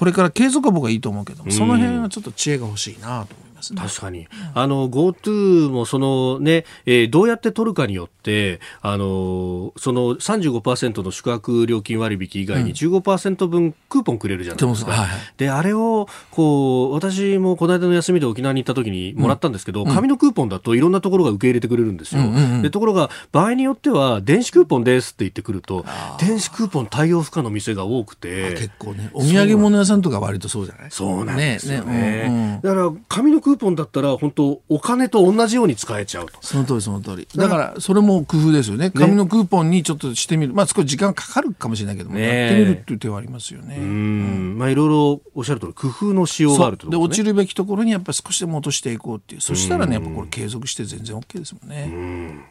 [0.00, 3.80] これから継続は僕はいいと思うけどもその辺はちょっと知恵が欲しいなと思いますね。
[3.80, 4.26] 確かに。
[4.54, 14.90] あの、GoTo もそのね、えーどうやって取るかによって、あの、その35%の宿泊料金割引以外に15%分クーポンくれるじゃないですか。
[14.90, 22.22] でもはいはいで、あれを、こう、私もこの間の休みで沖縄に行った時にもらったんですけど、紙のクーポンだといろんなところが受け入れてくれるんですよ。
[22.22, 25.84] うんうんうんで、ところが、場合によっては、電子クーポンですって言ってくると、
[26.18, 30.90] 電子クーポン対応不可の店が多くて、結構ねお土産物屋さんとか割とそうじゃない？
[30.90, 31.92] そうなんですよね。
[31.92, 32.60] ねうんうん。
[32.60, 36.38] だから、紙のクーポンだったら、本当お金と同じように使えちゃうと。
[36.40, 37.28] その通りその通り。
[37.34, 38.90] だからそれも工夫ですよね。
[38.90, 40.54] 紙のクーポンにちょっとしてみる。
[40.54, 43.76] まあ少し時間かかるかもしれないけども、やってみるっていう手はありますよね。
[43.78, 46.90] うん、まあ、いろいろおっしゃる通り、工夫のしようがあるとそう。
[46.92, 49.40] で落ちるべきところにやっぱり少しでも落としていこうっていう。
[49.40, 52.50] そしたらねやっぱこれ継続して全然 OK ですもんね。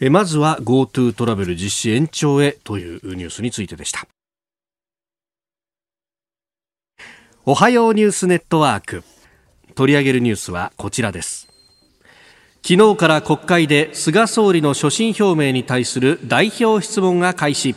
[0.00, 4.06] えまずは GoTo トラベル実施延長へというニュースについてでした。
[7.46, 9.02] おはようニュースネットワーク。
[9.74, 11.48] 取り上げるニュースはこちらです。
[12.62, 17.74] 昨日から国会で菅総理の所信表明に対する代表質問が開始。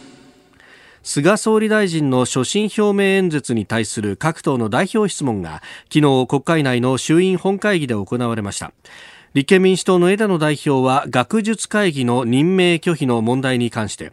[1.02, 5.62] 菅総理大臣の所信表明演説に対する各党の代表質問が
[5.94, 8.74] 昨日国会内の衆院本会議で行われました
[9.34, 14.12] 立憲民主党の枝野代表は学術会議の任命拒否の問題に関して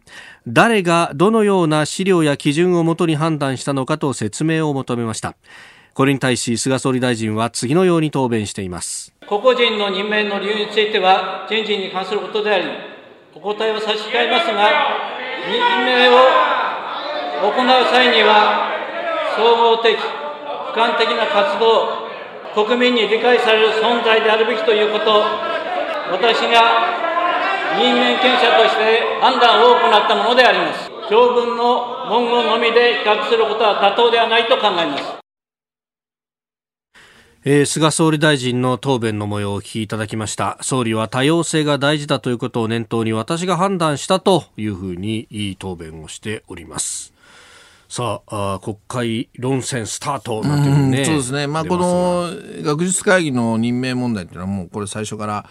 [0.49, 5.37] 誰がどのような資料や基準をもとに判断したのかと説明を求めました。
[5.93, 9.13] これに対し菅総理大臣は次のように答弁しています。
[9.27, 12.65] 個々人の任命の理由については人事に関することであり、
[13.35, 14.71] お答えを差し控えますが、
[15.47, 16.13] 任命を
[17.43, 18.73] 行う際には、
[19.37, 22.00] 総合的、俯瞰的な活動、
[22.55, 25.23] 国民に理解される存在であるべきということ、
[26.11, 30.91] 私が任命権者として判断を行ったものであります。
[31.09, 35.21] 条文の文言のみで比較することは妥当ではないと考えます。
[37.43, 47.15] えー菅総理大臣の答弁の模様をお聞きいただきました総理は多様性が大事だということを念頭に私が判断したというふうにいい答弁をしております
[47.91, 52.31] さああー国会論戦スタートなんていうね、うんそうですね、まあ、この
[52.63, 55.45] 学術会議の任命問題っていうのは、もうこれ、最初から、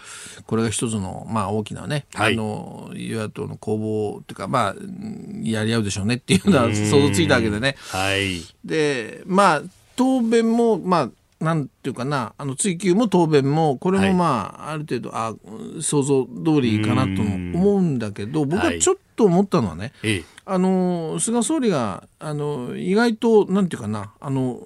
[0.46, 2.32] これが一つの、まあ、大きなね、はい。
[2.32, 7.76] あの与野党の攻防っていうか、まあ、うんやり合うでしょうねっていうのは想像ついたわけでね。
[7.78, 8.40] はい。
[8.64, 9.62] で、まあ、
[9.96, 15.34] 答弁も、まあ、なんていうかな、あの追及も答弁も、これもまあ、ある程度、あ
[15.82, 24.60] 想像通りかなとも思うんだけど、僕はちょっと思ったのはね、ええあの菅総理があの意外となんていうかなあの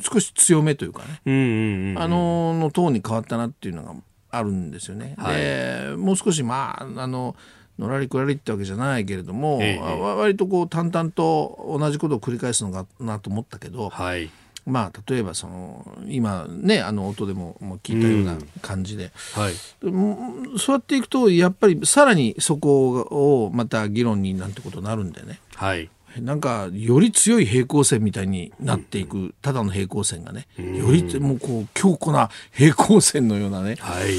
[0.00, 3.94] 少し強めというかね、うんうんうんあののトーンに変わったなっていうのが
[4.30, 5.14] あるんですよね。
[5.16, 5.36] はい。
[5.36, 7.36] でもう少しまああの
[7.78, 14.30] のらりくらりってわけじゃないけれども、ええわ割とこう淡々と同じことを繰り返すのかなと思ったけど、はい
[14.68, 19.52] まあ例えばその今ねあの音でももう聞いたような感じで、はい。
[19.82, 25.40] うんそうやっていくとやっぱりさらにそこをまた議論になんてことになるんでね。
[25.54, 25.90] はい。
[26.20, 34.18] なんかより強い平行線みたいになっていく、ただの平行線がね、よりもうこう強固な平行線のようなね、はい。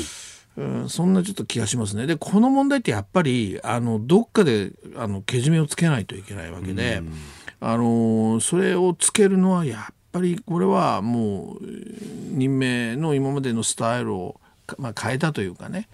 [0.57, 2.05] うん、そんなちょっと気がしますね。
[2.05, 7.01] でこの問題ってやっぱりあのどっかであのけじめをつけないといけないわけで、
[7.59, 11.65] あのそれをつけるのはやっぱりこれはもう
[12.31, 14.39] 任命の今までのスタイルを
[14.77, 15.87] まあ、変えたというかね、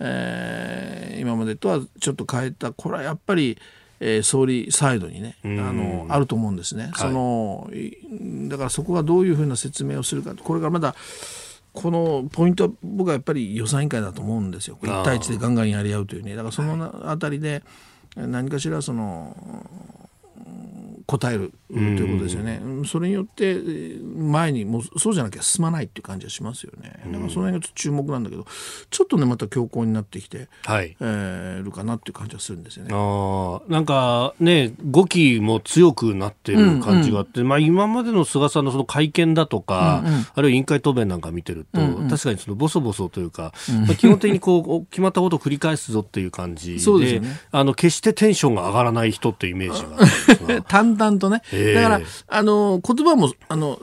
[0.00, 3.58] えー今までとはちょっと変えたこれはやっぱり、
[4.00, 6.92] えー総理サイドにねあのあると思うんですね。
[6.94, 10.94] そのいだからそこがどういうふうな説明をするかこれからまだ
[11.72, 14.78] このポイントは僕はやっぱり予算委員会だと思うんですよ。
[14.80, 16.36] 1対1でガンガンやり合うというね。
[16.36, 17.62] だからそのあたりで
[18.14, 19.36] 何かしらその
[21.08, 22.60] 答えるということですよね。
[22.86, 27.00] それによってえー前にもうそうじゃなきゃ進まないっていう感じがしますよね。
[27.06, 28.44] だからその辺がちょっと注目なんだけど、
[28.90, 30.96] ちょっとねまた強硬になってきて、はい。
[31.00, 32.90] えーるかなっていう感じがするんですよね。
[32.92, 40.02] ああ、なんかね、語気も強くなってる感じがあって、まあ今までの菅さんのその会見だとか、
[40.34, 43.52] あるいは委員会答弁なんか見てると、確かにそのボソボソというか、
[43.86, 51.42] まあ、基本的にこう、決まったことを繰り返すぞっていう感じで、そうですよねあの、決してテンションが上がらない人っていうイメージがあったんですが淡 々とね。
[51.52, 53.78] ええだから、あの、言葉も、あの、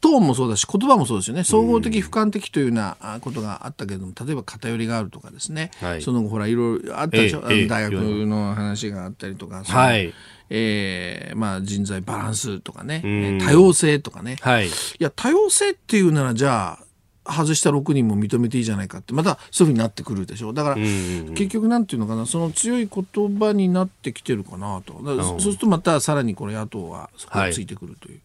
[0.00, 1.44] トーンもそうだし、言葉もそうですよね。
[1.44, 5.70] 総合的、俯瞰的というようなあことがあったけれども、例えば偏りがあるとかですね。
[5.80, 7.42] はいその後、ほら、いろいろあったでしょ？
[7.68, 7.92] 大学
[8.26, 10.12] の話があったりとか、はい
[10.48, 12.98] えーまあ、人材バランスとかね、
[13.38, 14.36] ん多様性とかね。
[14.40, 14.68] はい。
[14.68, 16.85] いや、多様性っていうなら、じゃあ、
[17.28, 20.52] 外した6人も認めていいじゃないかって、またそういうふうになってくるでしょ。
[20.52, 25.00] だから、ん結局なんていうのかな、その強い言葉になってきてるかなと。
[25.22, 28.20] そうするとまたさらにこれ野党はそこについてくるという。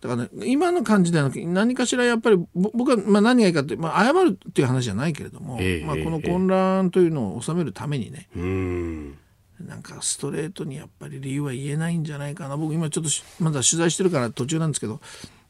[0.00, 9.18] だからね、今の感じではなく何かしらやっぱりぼ僕はまあ何がいいかって、まあ、謝るっていう話じゃないけれども、ええまあ、この混乱というのを収めるためにね、うん。
[9.60, 15.00] なんかストレートにやっぱり理由は言えないんじゃないかな僕今ちょっとしまだ取材してるから途中なんですけど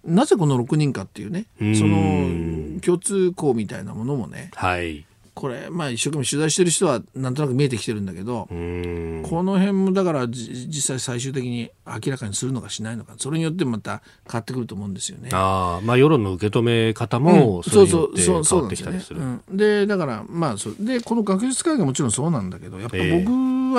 [0.06, 5.04] なぜこの6人かっていうねんその共通項みたいなものもねはい。
[5.36, 9.22] これまあ一生懸命取材してる人はなんとなく見えてきてるんだけど、うん。
[9.28, 15.28] この辺もだからじ実際最終的に明らかにするのかしないのかそれによってまた変わってくると思うんですよね。
[15.34, 19.20] ああ、まあ世論の受け止め方も、それによって変わってきたりする。
[19.20, 23.30] うん、でだからまあそうでこの学術会議はもちろんそうなんだけどやっぱ僕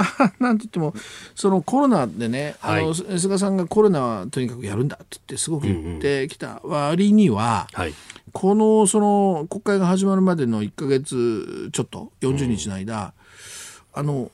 [0.03, 0.93] は、なんて言っても
[1.35, 7.93] そのコロナでね、はいあの菅さんがコロナはとにかくやるんだって言ってすごく言ってきた割には、はい。
[8.33, 13.13] このその国会が始まるまでの1か月ちょっと40日の間、
[13.93, 14.31] あの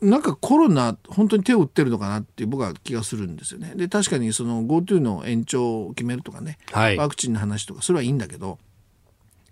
[0.00, 3.72] なんかコロナ本当に手を打ってるのかなっていう僕は気がするんですよね。
[3.74, 8.58] で確かにその GoTo の延長を決めるとかね、はいワクチンの話とかそれはいいんだけど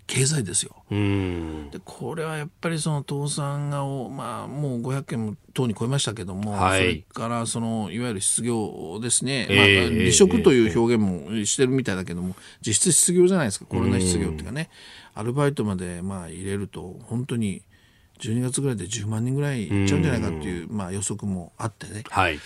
[0.05, 0.83] 経済ですよ。
[0.91, 1.69] うん。
[1.71, 12.35] でこれはやっぱりその倒産がお、まあ、もう500件もとうに超えましたけども、はいそれからそのいわゆる失業ですね、ええまあ、ええ離職という表現もしてるみたいだけども、
[12.65, 14.69] 実質失業じゃないですかコロナ失業っていうかね、
[15.13, 17.61] アルバイトまでまあ入れると本当に
[18.19, 22.39] 12月ぐらいで10万人ぐらいいっちゃうんじゃないかっていう、まあ、予測もあってねはい。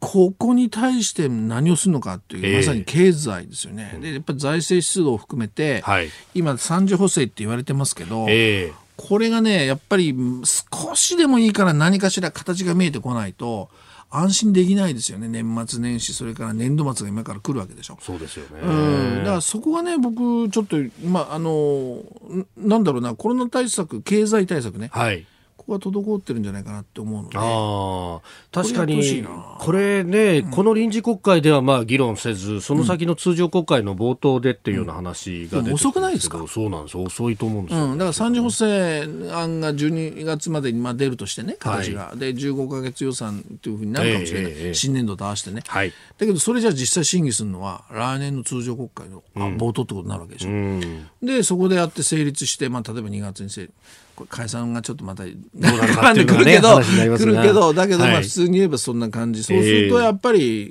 [0.00, 3.98] ここに対して何をするのかっていう、ええまさに経済ですよね。
[4.00, 6.08] でやっぱり財政出動を含めて、はい。
[6.34, 13.68] 今三次補正って言われてますけど、ええこれがね、やっぱり少しでもいいから何かしら形が見えてこないと
[14.10, 15.26] 安心できないですよね。
[15.26, 17.98] 年末年始、それから年度末が今から来るわけでしょ。
[18.00, 18.60] そうですよね。
[18.62, 25.26] うん、だからそこがね、僕、ちょっと、まあ、あの、んなんだろうな、コロナ対策、経済対策ね、はい。
[25.66, 28.20] ここが滞ってるんじゃないかなって思うので、ああ、
[28.52, 36.44] 確かにな、これね、この臨時国会ではまあ議論せず、その先の通常国会の冒頭でっていうような話が出てくるん遅くないですか？
[36.46, 37.02] そうなんですよ。
[37.04, 37.84] 遅いと思うんですよ。
[37.84, 42.12] うん、だから三次補正案が12月までにまあ出るとしてね、形が。
[42.16, 44.52] で、15か月予算というふうになるかもしれない。
[44.52, 45.62] ええええ新年度と合わせてね。
[45.66, 45.90] はい。
[46.18, 50.50] だけど、それじゃあ実際審議するのは、来年の通常国会の、あ冒頭ってことになるわけでしょ。
[50.50, 51.08] うん。
[51.22, 53.70] で、そこでやって成立して、まあ、例えば2月に成
[54.14, 56.54] これ解散がちょっとまた、 うなるかっていうのがね
[57.18, 59.42] 来るけど、だけど、まあ、はい普通に言えばそんな感じ。
[59.42, 60.70] そうすると、やっぱり、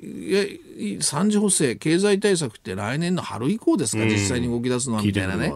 [0.80, 5.54] いや三次補正、経済対策って来年の春以降ですか、実際に動き出すのは、みたいなね。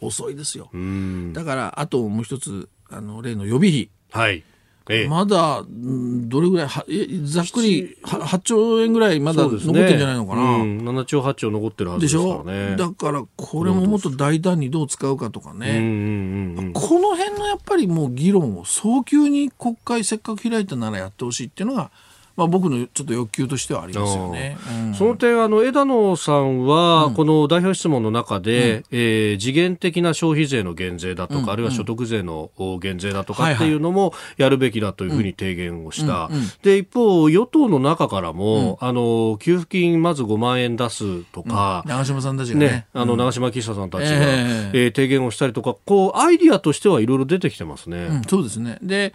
[0.00, 0.70] 遅いですよ。
[0.72, 1.32] うん。
[1.32, 3.90] だから、あともう一つ、あの、例の予備費。
[4.10, 4.44] はい。
[4.90, 5.08] ええ。
[5.08, 10.42] まだ、うんどれぐらい、はえざっくりは8兆円ぐらいまだ残ってんじゃないのかな？
[10.42, 12.42] うん、7兆8兆残ってるはずですでしょ？
[12.44, 12.76] からね。
[12.76, 15.70] だから、これももっと大胆にどう使うかとかうんね。
[15.70, 16.72] うんうんうん。
[16.72, 21.90] この辺のやっぱりもう議論を早急に国会せっかく開いたならやってほしいっていうのが、
[22.38, 24.56] まあ僕のちょっと欲求としてはありますよね。
[24.86, 24.94] うん。
[24.94, 36.30] その点、あの、枝野さんは、この代表質問の中で、えー次元的な消費税の減税だとか、あるいは所得税のお減税だとかっていうのもやるべきだというふうに提言をした。
[36.62, 42.66] で、一方、与党の中からも、あの、給付金まず5万円出すとか、長嶋さんたちがね。
[42.68, 44.70] ね、あの、長島記者さんたちが、ええ。
[44.74, 47.96] えー提言をしたりとか、こう、アイディアとしてはいろいろ出てきてますね。
[47.98, 48.78] うん、そうですね。
[48.82, 49.12] で、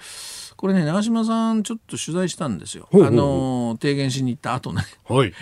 [0.64, 2.88] これね、長嶋さんちょっと取材したんですよ。
[2.94, 4.82] あの、提言しに行った後ね。
[5.04, 5.34] はい。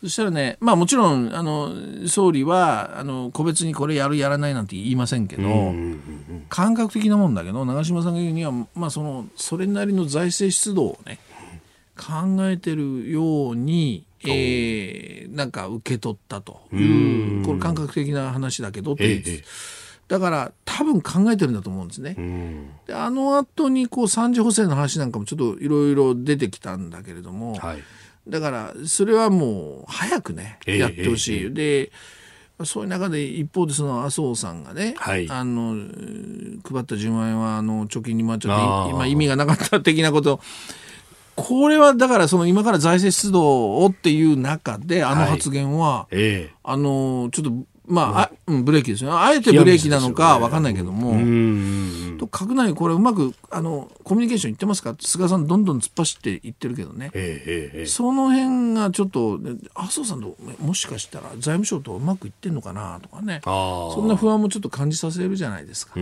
[0.02, 1.72] そしたらね、まあもちろん、あの、
[2.08, 5.72] 総理は、あの、個別にこれやるやらないなんて言いませんけど、
[6.48, 11.20] 感覚的なもんだけど、長嶋さんが言うには、まあその、それなりの財政出動をね、
[11.96, 19.44] 考えてるように、えー、なんか受け取ったという、これ感覚的な話だけどって言って、ええ
[20.08, 22.16] だから多分考えてるんだと思うんですね。
[22.86, 27.82] であの後にこう三次補正の話なんかもちょっといろいろ出てきたんだけれども、はい。
[28.28, 31.92] だからそれはもう早くね、ええやってほしい、ええで
[32.64, 35.28] そういう中で一方でその麻生さんがね、はい。
[35.30, 35.74] あの
[36.64, 40.40] 配った10万円はあの貯金に回っちゃって今意味がなかった的なこと。
[41.34, 45.30] これはだからその今から財政出動をっていう中であのはい。
[45.32, 46.50] 発言は、え。
[46.64, 47.52] あのちょっと
[47.86, 49.10] まあ、あうん、ブレーキですよ。
[49.10, 51.12] ねあえてブレーキなのかわかんないけども。
[52.16, 54.90] と閣内これうまくあのコミュニケーションいってますか？
[54.90, 57.12] って菅さんどんどん突っ走っていってるけどね、
[57.86, 63.00] その辺がちょっとね麻生さんともしかしたら財務省とうまくいってんのかな？
[63.02, 63.40] とかね。
[63.44, 65.92] そんな不安もちょっと感じさせるじゃないですか。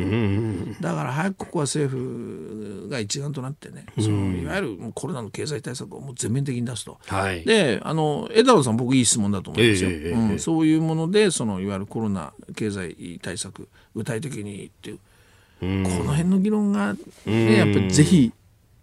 [0.81, 6.99] だから早くここは政府が一丸となってね、そのいわゆるもうコロナの経済対策をもう全面的に出すと。
[7.07, 7.45] はい。
[7.45, 9.91] であの枝野さん僕いい質問だと思うんですよ、
[10.39, 14.99] そういうものでそのいわゆるコロナ経済対策具体的にっていう、
[15.59, 16.95] この辺の議論が、
[17.27, 18.33] ね、やっぱりぜひ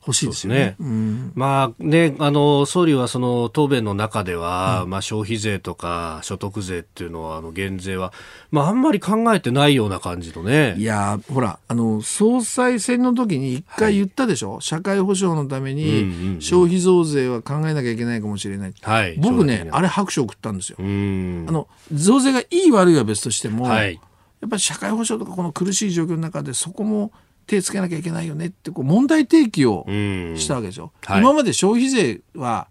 [0.06, 0.76] 欲しいですよね。
[0.80, 8.12] そううんまあね、あの、総理はその答弁の中では、まあ消費税とか所得税っていうのは、あの減税は、
[8.50, 10.76] まああんまり考えてないような感じのね。
[10.78, 19.16] いやーほらあの総裁選の時に一回言ったでしょ、社会保障のためうんうんうんに消費増税は考えなきゃいけないかもしれない、はい。
[19.18, 21.46] 僕ねあれ、れ拍手を送ったんですよ、うん。
[21.48, 24.00] あの増税がいい悪いは別としても、はい。
[24.42, 27.12] やっぱり社会保障とかこの苦しい状況の中でそこも
[27.48, 30.36] 手つけなきゃいけないよねってこう問題提起をうん。
[30.38, 32.68] したわけでしょ、はい今まで消費税は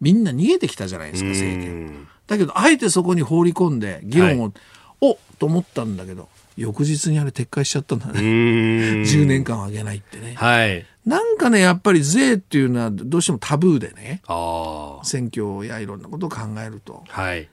[0.00, 4.52] みんな逃げてきたじゃないですか政権だけどあえてそこに放り込んで議論を、
[5.00, 8.24] おと思ったんだけど翌日にあれ撤回しちゃったんだうね、ん。
[9.02, 10.84] 10年間は上げないってね、はい。
[11.06, 17.22] なんかねやっぱり税っていうのはどうしてもタブーでねあ選挙やいろんなことを考えるとあ。
[17.22, 17.48] はい。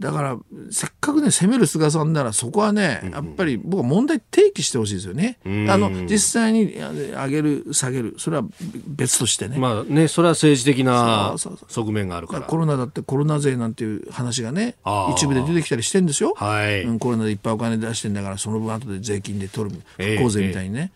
[0.00, 0.38] だから
[0.70, 5.38] せっかくね攻める菅さんならそこはねやっぱり僕は問題提起してほしいですよね。
[5.44, 6.90] うんあの実際にあ
[7.26, 8.44] 上げる下げるそれは
[8.86, 9.58] 別としてね。
[9.58, 12.46] まあね、それは政治的な側面があるから。
[12.46, 14.76] コロナだってコロナ税なんていう話がね
[15.14, 16.32] 一部で出てきたりしてんですよ。
[16.34, 16.82] はい。
[16.84, 20.92] うん、コロナでいっぱいお金出してんだからその分後で税金で取るええ復興税みたいにね、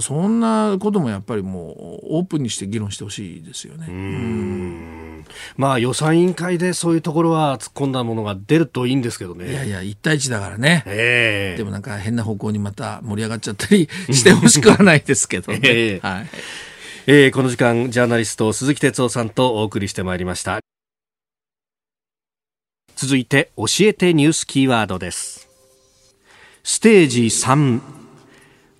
[0.00, 5.24] そんなこともやっぱりもうオープンにして議論してほしいですよね。
[5.56, 9.50] まあ予算委員会でそういうところは突っ込んだものが出るといいんですけどね。
[9.50, 10.82] いやいや1対1だからね。
[10.86, 15.60] ええでもなんか変な方向にまた盛り上がっちゃったりしてほしくはないですけどね。
[15.64, 16.26] ええはい。
[17.06, 20.60] えーこの時間、ジャーナリスト鈴木哲夫さんとお送りしてまいりました。
[22.96, 25.48] 続いて、教えてニュースキーワードです。
[26.62, 28.03] ステージ3。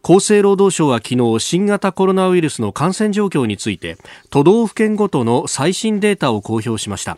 [0.06, 3.96] 厚生労働省は昨日新型コロナウイルスの感染状況について
[4.28, 7.16] 都道府県ごとの最新データを公表しました。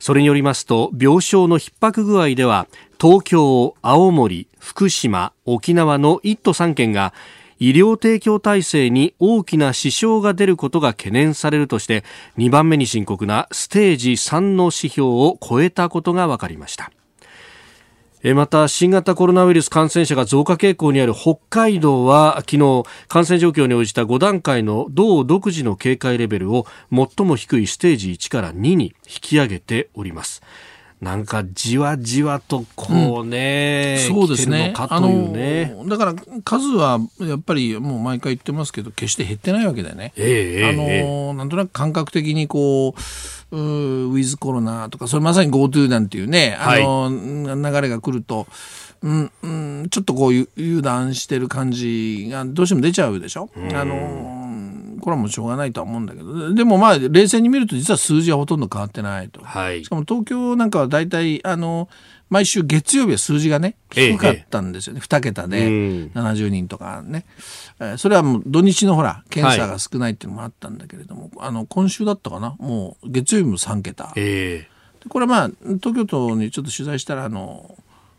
[0.00, 2.66] それによりますと病床の逼迫具合では
[3.00, 7.14] 東京、青森、福島、沖縄の1都3県が
[7.60, 12.02] 医療提供体制に大きな支障が出ることが懸念されるとして
[12.36, 16.90] 2番目に深刻なステージ3の指標を超えたことが分かりました。
[18.32, 30.42] また新型コロナウイルス感染者が増加傾向にある北海道は昨日感染状況に応じた5段階の道独自の警戒レベルを最も低いステージ1から2に引き上げております
[31.04, 34.72] なんかじわじわとこうね、そうですね。
[34.74, 36.14] 来てるのだから
[36.44, 40.14] 数はやっぱりもう毎回言ってますけど決して減ってないわけだよね。
[40.16, 42.96] ええあのええなんとなく感覚的にこううー
[43.54, 48.46] ウィズコロナとかそれまさに GoTo なんていうね、あの流れが来ると、
[49.02, 49.48] うんう
[49.84, 53.50] ん、ちょっとこういう油断してる感じがどうしても出ちゃうでしょ？
[53.74, 59.42] あのこれはもうしょうがないとは思うんだけどでもまあ冷静に見ると実は数字はほとんど変わってないと。
[59.42, 61.88] はいしかも東京なんかは大体あの
[62.30, 65.66] 毎週月曜日は数字がねええ低かったんですよね、2桁で。
[65.66, 66.10] うん。
[66.14, 67.26] 70人とかね、
[67.80, 72.56] えーそれはもう土日のほら検査が少ないっていうのもあったんだけれども、あの今週だったかな？
[72.58, 74.12] もう月曜日も3桁。
[74.16, 75.08] ええ。
[75.08, 75.50] これまあ
[75.82, 77.76] 東京都にちょっと取材したらあの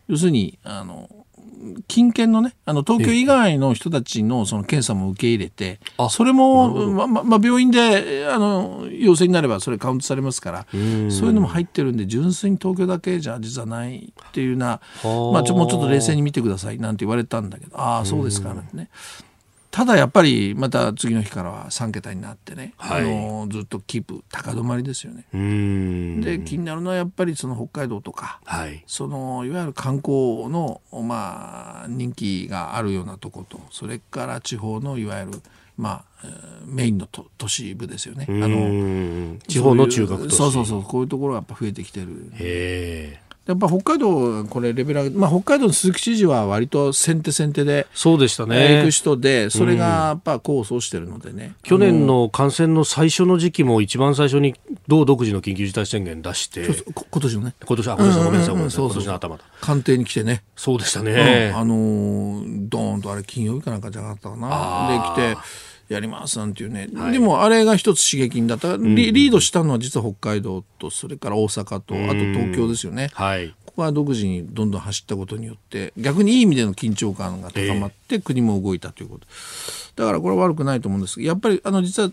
[0.08, 1.10] 要するにあの
[1.88, 15.34] 近県のねあの東京以外の人たちのその検査も受け入れて、あそれも、まままあ、病院であの陽性になればそれカウントされますからそういうのも入ってるんで純粋に東京だけじゃ実はないっていうような、はあ。
[15.34, 18.89] まあ、ちょもうちょっと冷静に見てくださいなんて言われたんだけどああそうですかなんてね。
[19.76, 23.01] ただやっぱりまた次の日からは3桁になってね、はい。
[23.01, 25.26] あのずっとキープ高止まりですよね。
[26.23, 28.86] で気になるのはやっぱりその北海道とかはい。
[28.88, 35.41] そのいわゆる観光の、まあ、人気があるようなとことそれから地方のいわゆる、
[35.76, 38.26] まあ、えーメインのと都市部ですよね。
[38.30, 40.38] うあの地方の中学都市。
[40.38, 42.32] そうそうそうそうこういうところがやっぱ増えてきてる。
[42.34, 54.55] へえやっぱ北海道これレベルまあ、北海道の鈴木知事は割と先手先手で、そうでした行ねく人でそれがやっぱ功を奏してるのでね、去年の感染の最初の時期も一番最初に
[54.87, 56.65] 道独自の緊急事態宣言出して。
[57.11, 57.55] 今年のね。
[57.65, 58.83] 今年あごめんなさいごめんなさいごめんなさい。
[58.83, 59.43] 今うんうんうん年の頭だ。
[59.61, 65.15] 官邸に来てね、そうでしたうんねあのードーンとあれ金曜日かなんかじゃなかったかな。
[65.15, 65.41] で来て
[65.88, 68.77] やりますなんていうね、でもあれが一つ刺激になった。
[68.77, 73.09] リリードしたのは実は北海道とそれから大阪とあと東京ですよね。
[73.13, 73.53] はい。
[73.65, 79.27] ここが独自にどんどん走ったことによって逆にいい意味での緊張感が高まって国も動いたということ、
[79.97, 81.15] だからこれは悪くないと思うんです。
[81.15, 82.09] けどやっぱりあの実は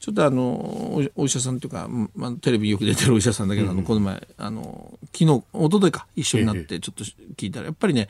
[0.00, 5.42] ちょっとあのおお医者さんというか、まあ、テレビよく出てるお医者さんだけど、あのこの前あの昨日一
[5.72, 7.04] 昨日か一緒になってちょっと
[7.36, 8.08] 聞いたらやっぱりね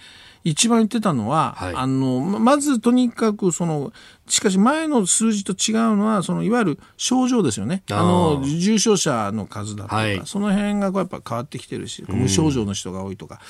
[0.48, 1.74] 一番言ってたのは、はい。
[1.74, 3.92] あのままずとにかくその
[4.28, 7.82] しかし前の数字と違うのはそのいわゆる症状ですよね。
[7.90, 10.22] あの重症者の数だとか、はい。
[10.24, 13.40] その辺がこうやっぱ変わってきてるし無症状の人が多いとか、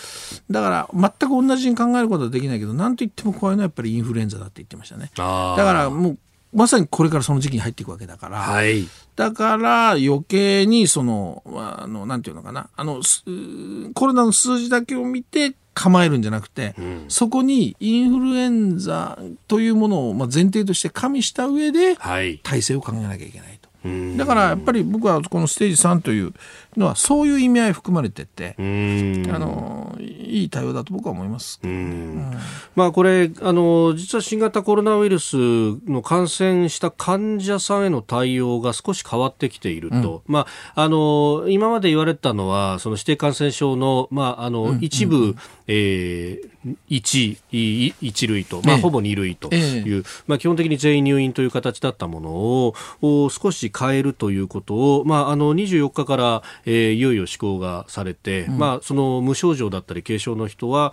[0.50, 0.88] だから
[1.20, 5.10] 全く同じに考えることはできないけど何と言っても怖いのはやっぱりインフルエンザだって言ってましたね。
[5.14, 6.18] だからもう
[6.56, 8.88] まさにこれからその時期に入っていくわけだから、はい。
[9.14, 12.70] だから余計にそのあのなんていうのかな。
[12.74, 13.22] あのす
[13.94, 16.74] コロナの数字だけを見て構えるんじゃなくて、
[17.08, 22.38] そこにインフルエンザというものをまあ前提として加味した上ではい。
[22.38, 23.68] 体制を考えなきゃいけないと。
[23.84, 24.16] うん。
[24.16, 26.32] だからやっぱり僕はこのステージ3という
[26.76, 29.26] のはそういう意味合い含まれてて、うん。
[29.30, 31.60] あのいい対応だと僕は思います。
[31.62, 32.32] うん。
[32.74, 46.56] まあ、これあの、実は新型コロナウイルスの感染した患者さんへの対応が少し変わってきていると、まあ、あの今まで言われてたのは、その指定感染症の,、まあ、あの一部、えー
[46.88, 48.80] 一い一類と、まあ、ええ。
[48.80, 60.92] ほぼ二類という、まあ、基本的に全員入院という形だったものをを少し変えるということを、まあ、あの24日から、えーいよいよ施行がされて、まあ、その無症状だったり軽症の人は、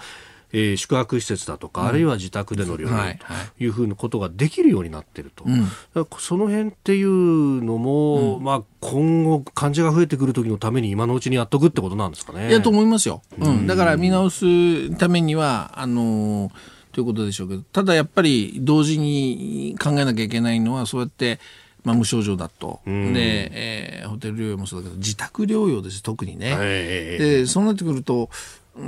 [0.53, 3.17] えー宿泊施設だとか、あるいは自宅での療はい養
[3.57, 12.49] というふうなことができるようになっていると、だからその辺っていうのも、まあ、今後、患者が増えてくる時のために今のうちにやっとくってことなんですかね。
[12.49, 16.51] いやと思いますよ、うん、だから見直すためにはあのー
[16.93, 21.39] ということでしょうけどただやっぱり同時に考えなきゃいけないのはそうやって、
[21.84, 27.18] まあ、無症状だと、で、えーホテル療養もそうだけど自宅療養です特にね、え。
[27.18, 28.30] でそうなってくると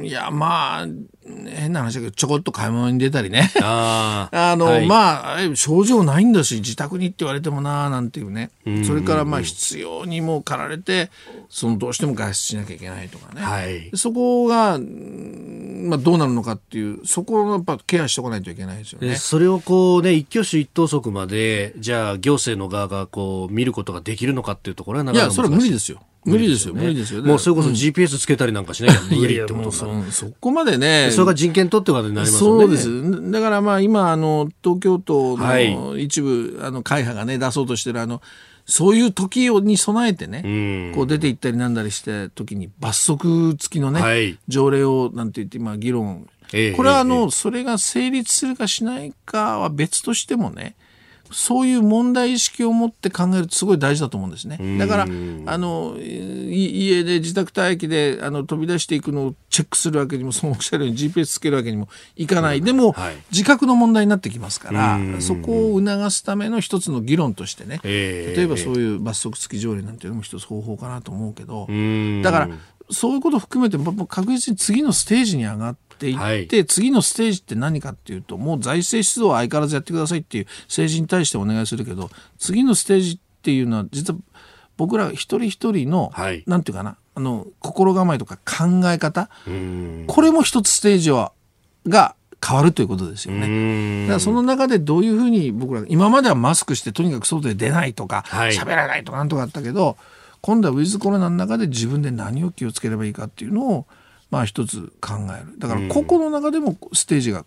[0.01, 0.87] いやまあ
[1.47, 3.51] 変な話だけどちょこっと買い物に出たりね。
[3.61, 4.87] あ あの、はい。
[4.87, 8.49] まあえ症状ないんだし自宅にって言われてもなあなんていうね。
[8.85, 11.11] それからまあ必要にも駆られて
[11.49, 13.91] そのどうしても外出しなきゃいけないとかね、はい。
[13.95, 19.09] そこが、うんまあ、どうなるのかっていうそこをやっぱケアしておかないといけないですよね。
[19.09, 26.01] でそれをこうね、一挙手一投足まで、じゃあ行政の側がこう見ることができるのかっていうところはないかなやそれは無理ですよ。
[26.25, 26.73] 無理ですよ。
[26.73, 27.23] 無理ですよ。
[27.23, 30.11] もうそれこそ GPS つけたりなんかしなきゃ無理ってことになる。
[30.11, 32.63] そそこまでねそれが人権取ってまでになりますよね。
[32.63, 33.31] そうです。
[33.31, 38.21] だからまあ今あの東京都はいの一部、あの会派がね出そうとしてるあの
[38.65, 40.47] そういう時をに備えてね、う
[40.93, 50.75] んこう出て行ったりなんだりして時に罰則付きのね、はい条例をなんて言って今議論、ええこれはあの、ええそれが成立するかしないかは別としてもね
[51.35, 54.77] そういう問題意識を持って考えるとすごい大事だと思うんですね。
[54.79, 62.61] だから、あの、い家で自宅待機であの飛び出していくのをチェックするわけにも、そのおっしゃるように GPS つけるわけにもいかない。
[62.61, 63.15] でも、はい。
[63.31, 65.21] 自覚の問題になってきますからう、ん。
[65.21, 68.37] そこを促すための一つの議論としてね、ええ。
[68.37, 72.21] 例えばそういう罰則付き条例なんていうのも一つ方法かなと思うけど、うん。
[72.21, 72.49] だから、
[72.91, 73.77] そういうことを含めて、
[74.07, 76.65] 確実に次のステージに上がっていって、はい。
[76.65, 84.19] 次のステージって何かっていうと、もう財政出動は相変わらずやってくださいっていう政治に対してお願いするけど、次のステージっていうのは、実は
[84.77, 86.43] 僕ら一人一人の、はい。
[86.47, 90.03] なんていうかな、あの、心構えとか考え方、うん。
[90.07, 91.31] これも一つステージは、
[91.87, 92.15] が
[92.45, 93.47] 変わるということですよね。
[93.47, 94.07] うん。
[94.07, 98.51] だからその中でどういうふうに僕ら今まではマスクしてとにかく外で出ないとかはい。
[98.51, 99.97] 喋、らないとかなんとかあったけど
[100.41, 103.85] 今度はウィズコロナの中で自分で何を気をつければいいかっていうのを
[104.29, 107.45] まあ一つ考えるだから個々の中でもステージが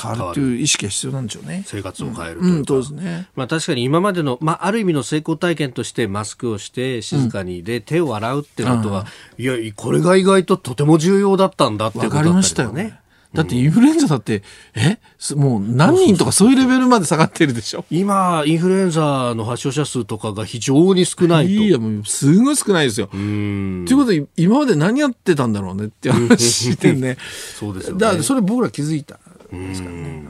[0.00, 1.64] 変わるっていう意識が必要なんでしょうね。
[1.66, 3.28] 生活を変えるとう、いうんかそうですね。
[3.34, 9.06] まあ、確かに今までの、まあ、ある意味の成功体験としてマスクをして静かにで手を洗うってことは、
[9.36, 13.00] いやこれが意外ととても重要だったんだってことだっりましたりね。
[13.32, 14.42] だってインフルエンザだって、
[14.74, 14.98] え？
[15.18, 17.84] すもう何人とかそういうレベルまで下がってるでしょ？
[17.90, 21.52] 今、インフルエンザの発症者数とかが非常に少ないと。
[21.52, 23.08] いや、もうすごい少ないですよ。
[23.12, 25.84] うんということで、今まで何やってたんだろうね？
[25.84, 27.16] って話してね。
[27.58, 29.20] そうですよねだからそれ僕ら気づいた
[29.54, 30.24] んですからね。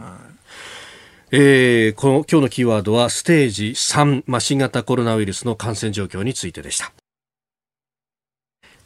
[1.32, 6.92] えーこの今日のキーワードはステージ3、まあ、新型コロナウイルスの感染状況についてでした。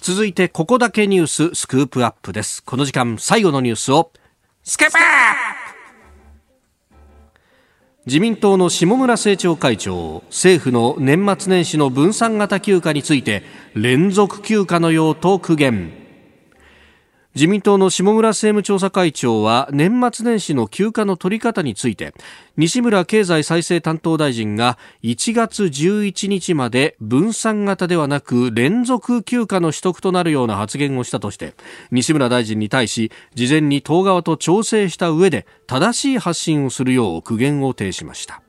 [0.06, 2.62] 続いて、ここだけニューススクープアップです。
[2.62, 4.12] この時間、最後のニュースを、
[4.62, 4.98] スクープ
[8.04, 13.44] 自民党の下村政調会長、政府の年末年始の分散型休暇について、
[13.74, 16.03] 連続休暇のようと苦言。
[17.34, 22.14] 自民党の下村政務調査会長は年末年始の休暇の取り方について
[22.56, 31.54] 西村経済再生担当大臣が1月11日まで分散型ではなく連続休暇の取得となるような発言をしたとして
[31.90, 38.43] 西村大臣に対し事前に党側と調整した上で正しい発信をするよう苦言を呈しました。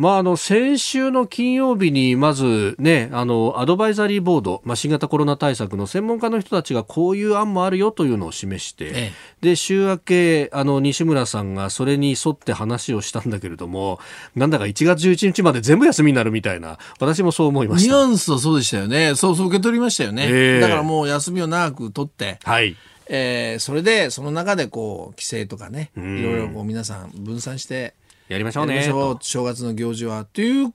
[0.00, 13.98] まあ、あの先週の金曜日にまず、ね、あのアドバイザリーボード、まあ、新型コロナ対策の専門家の人たちがこういう案もあるよというのを示して、ええで週明けあの西村さんがそれに沿って話をしたんだけれども
[14.36, 17.94] なんだか1月11日まで全部休みになるみたいな私もそう思いました。
[17.94, 19.14] ニュアンスはそうでしたよね。
[19.14, 20.26] そうそう受け取りましたよね。
[20.28, 22.76] ええだからもう休みを長く取って、はい
[23.06, 27.94] えーそれでその中でこう規制とかね、んいろいろこう皆さん分散して
[28.30, 28.82] やりましょうね
[29.20, 30.72] 正月の行事はという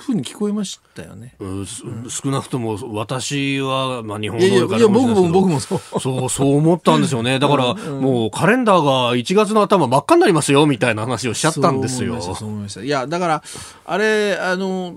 [0.00, 1.34] ふうに聞こえましたよね。
[1.38, 6.00] うんす少なくとも私は、まあ、日本いやいや語からいや僕かも僕もそう。
[6.00, 7.38] そう、そう思ったんでしょうね。
[7.38, 12.20] だから、もうカレンダーが1月の頭真っ赤になりますよ、みたいな話をしちゃったんですよ。
[12.20, 13.42] そう思いましたそう思いましたいやだから
[13.84, 14.96] あれあの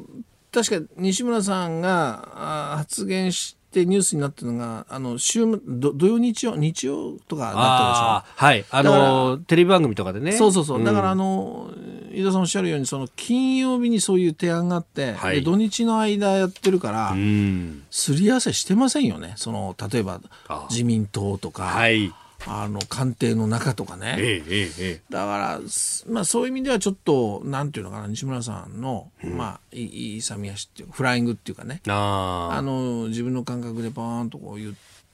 [0.51, 7.55] 確か西村さんがあ発言してニュースになったのがあの週末ど土曜日曜日曜とかだった
[7.89, 8.45] でしょ？
[8.45, 8.65] はい。
[8.71, 10.31] あの、テレビ番組とかでね。
[10.31, 11.71] そうそうそう、んだからあの
[12.11, 17.83] 井田さんおっしゃるようにその金曜日にそういう提案があって、はいで土日の間やってるから、うん。
[17.91, 22.11] すり合わせしてませんよねその例えばあ自民党とか、はい。
[22.47, 31.81] あの官邸の中とかね、ええ、ええ、えだから、すまあ、そういう意味ではちょっとなんていうのかな西村さんの、まあいい勇み足っていうかフライングっていうかね。
[31.85, 31.91] え。
[31.91, 34.73] ああの自分の感覚でパーンとこう言っ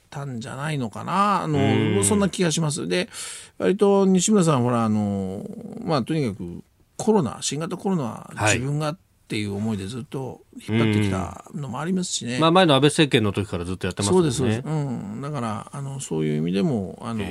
[0.10, 1.42] たんじゃないのかな。
[1.44, 2.04] あのうん。
[2.04, 2.88] そんな気がします。
[2.88, 3.10] で
[3.58, 5.46] 割と西村さんほらあの
[5.84, 6.64] まあとにかく
[6.98, 8.60] コロナ新型コロナははい。
[8.60, 8.96] 自分が
[9.26, 14.32] っていう思いでずっと引っ張ってきたのもありますしね、まあ、前の安倍政権の時からずっとやってますもんね。
[14.32, 17.26] そうですそうです、うん、だからあのそういう意味でもあの、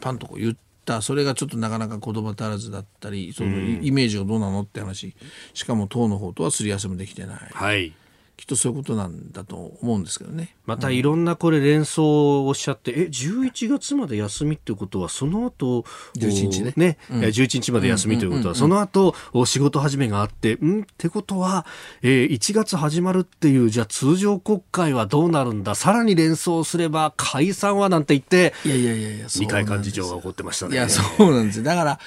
[0.00, 5.14] パンとこう言ったそれがちょっとなかなか言葉足らずだったりそのイメージがどうなのって話
[5.52, 7.92] しかも党の方とはすり合わせもできてないはい。
[8.36, 10.56] きっとそういうことなんだと思うんですけどね。
[10.66, 15.84] またいろんなこれ連想をしちゃって、え、11月まで休みってことは、その後、
[16.16, 16.74] 11日ね。
[16.76, 21.64] おね、え11日まで休みということは、その後、お仕事始めがあって、んってことは、
[22.02, 30.74] えー1月始まるっていう、じゃあ通常国会はどうなるんださらに連想すれば解散はなんて言って、いやいやいやいや二階幹事長が怒ってましたね。
[30.74, 31.64] いやそうなんですよ。
[31.64, 32.00] だから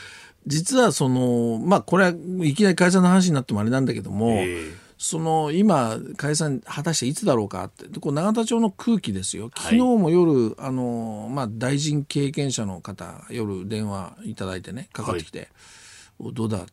[0.45, 2.13] 実はそのまあこれは
[2.43, 9.51] いきなり解散の話になってもあれなんだけども、ええその今解散果たしていつだろうかってでこう永田町の空気ですよ。
[9.55, 15.49] 昨日も夜、あのまあ、大臣経験者の方夜電話いただいてねかかってきて
[16.19, 16.65] 「おどうだ？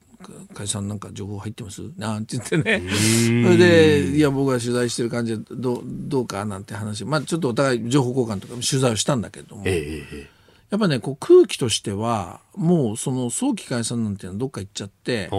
[0.54, 2.82] 解散なんか情報入ってます?」なんて言ってね。
[2.88, 6.46] それでいや僕が取材してる感じでどうどうか？
[6.46, 7.04] なんて話。
[7.04, 10.30] まあちょっとお互い情報交換とか取材をしたんだけども、えええ
[10.74, 15.30] やっぱねこう空気としてはもうその早期解散なんていうのはどっか行っちゃって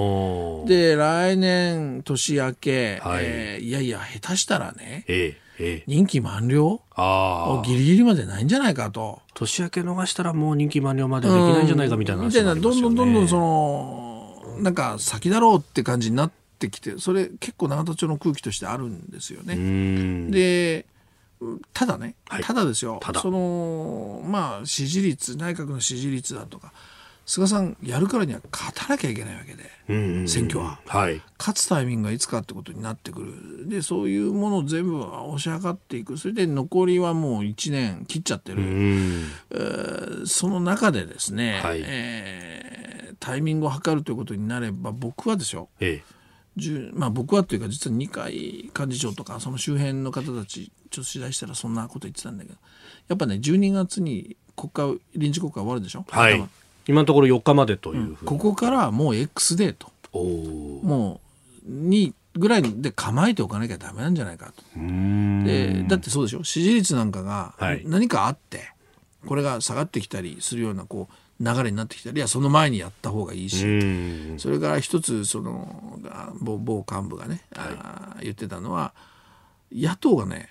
[0.65, 7.67] で来年年明け、はいえーいやいや下手したらねええええ任期満了ああ。
[7.67, 9.21] ギリギリまでないんじゃないかと。
[9.33, 19.55] 年明け逃したらもう任期満了までできないんじゃないかみたいなみたいなどんどんどんどんそのなんか先だろうって感じになってきてそれ結構永田町の空気としてあるんですようね。
[19.55, 20.85] んで
[21.73, 22.43] ただね、はい。
[22.43, 22.99] ただですよ。
[23.01, 23.21] ただ。
[23.21, 26.71] そのまあ支持率内閣の支持率だとか
[27.25, 30.27] 菅さんやるからには勝たなきゃいけないわけでうんうんうん。
[30.27, 30.79] 選挙は。
[30.85, 31.21] はい。
[31.39, 33.69] 勝つタイミングがいつかってことになってくる。
[33.69, 36.17] でそういうものを全部押し量っていく。
[36.17, 39.23] それで残りはもう1年切っちゃってる、うん。
[39.51, 41.81] えーその中でですね、はい。
[41.83, 42.85] えー
[43.19, 46.14] タイミングを測るということになれば僕はですよえ10
[46.93, 52.55] まあ僕はというか実は二階幹事長とかその周辺の方たちちょっと取材したらそんなこと言ってたんだけど
[53.09, 56.47] やっぱね12月に国会臨時国会終わるでしょ、えはい。
[56.87, 58.17] 今のところ4日までというふうに。
[58.25, 59.91] ここからはもう X デーと。
[60.13, 61.19] も
[61.67, 64.63] うにぐらいで構えておかなきゃダメなんじゃないかと。
[64.77, 66.43] うんでだってそうでしょ？
[66.45, 68.71] 支持率なんかがはい何かあって、
[69.25, 74.39] これが下がってきたりするようなこう流れになってきたりいやその前にやった方がいいし、うん。
[74.39, 78.93] それから一つそのあ某某幹部がね、あー言ってたのは
[79.71, 80.49] 野党がね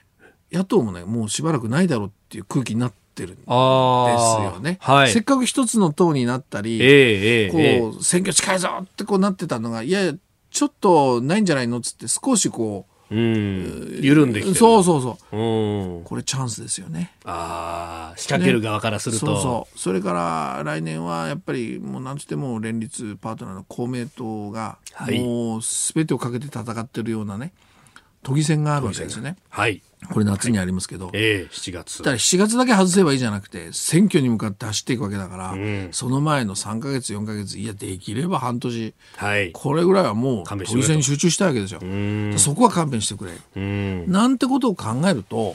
[0.53, 4.79] 野党もねもうしばらくないだろうっていう空気になってるんですよね。
[4.81, 5.11] はい。
[5.11, 7.81] せっかく一つの党になったり、ええええこええ。
[7.81, 10.13] う選挙近いぞってこうなってたのがいや
[10.51, 14.33] ちょっとないんじゃないのっつって少しこうん緩ん。
[14.33, 15.37] できてるそうそうそう。
[15.37, 16.05] うん。
[16.05, 17.13] これチャンスですよね。
[17.25, 19.79] ああ仕掛ける側からすると、そうそう。
[19.79, 25.21] それから来年はやっぱりもうなんつっても連立パートナーの公明党がはい。
[25.21, 27.53] もう全てをかけて戦ってるようなね
[28.25, 41.81] 都議選があるわけですねはいこれ夏にありますけど、ええ7月だ7月だけ外せばいいじゃなくて選挙に向かって走っていくわけだから、んその前の3か月4か月いやできれば半年はいこれぐらいはもう都議選に集中したいわけですよ。
[42.39, 43.33] そこは勘弁してくれ。
[43.57, 45.55] うんなんてことを考えると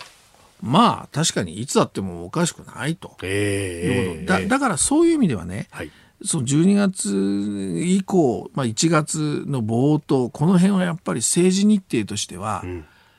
[0.61, 5.91] まあ確かにいつあってもおかしくないということ、ええええだだからそういう意味ではね、はい
[6.23, 12.63] その12月以降、まあ、1月の冒頭この辺はやっぱり政治日程としては、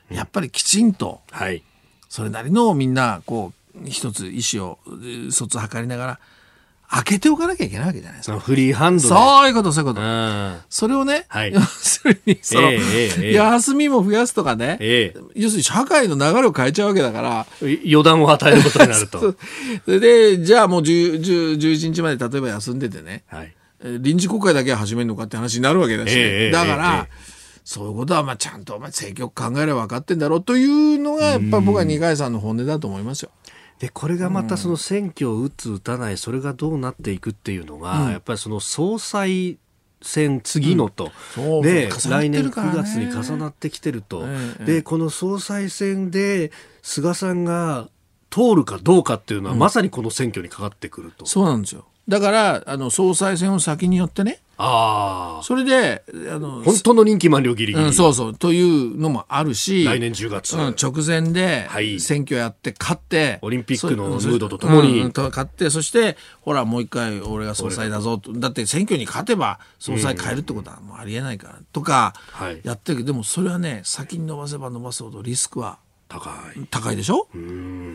[0.09, 1.63] やっぱりきちんとはい。
[2.09, 6.19] それなりのみんなこう一つ意思をえー疎通を図りながら
[6.93, 8.33] 開けておかなきゃいけないわけじゃないですか。
[8.33, 9.07] そのフリーハンドで。
[9.07, 10.01] そういうことそういうこと。
[10.01, 10.57] うん。
[10.69, 11.53] それをね、はい。
[11.53, 19.19] 要するにその、ええええ休みも増やすとかね、え要するに社会の流れを変えちゃうわけだから、え予断を与えることになると。
[19.85, 23.53] それで、じゃあもう10 10 11日まで例えば休んでてね、はい。
[23.83, 27.31] えー臨時国会だけは始めるのかって話になるわけだしね、だから、え
[27.63, 33.29] そういうことはまあちゃんとお前政局考えれば分かってんだろうというのがやっぱり僕は二階さんの本音だと思いますよ。
[33.81, 39.57] でこれがまたその選挙を打つ打たないそれがどうなっていくっていうのが、やっぱりその総裁
[40.03, 42.79] 選次のと、そうで重なって来年るからね。
[42.79, 46.51] 9月に重なってきてると、ええでこの総裁選で
[46.83, 47.89] 菅さんが
[48.29, 51.25] 通るかどうかっていうのは、まさにこの選挙にかかってくると。
[51.25, 51.85] そうなんですよ。
[52.07, 61.99] だから、あの、総裁選を先によってね、ああそれで、あの、本当の任期満了ギリギリ、うん、そうそう、というのもあるし、来年10月、うん、直前ではい。
[61.99, 65.01] 選挙やって勝って、オリンピックのムードとともに。
[65.01, 68.33] うんと勝ってそしてほらもう一回俺が総裁だぞと。
[68.33, 72.61] だって選挙に勝てば総裁変えるってことはもうありえないからとかはい。
[72.63, 72.99] やってる。
[72.99, 75.79] けどでもそれはね先に伸ばせば伸ばすほどリスクは
[76.11, 76.67] 高い。
[76.69, 77.27] 高いでしょ？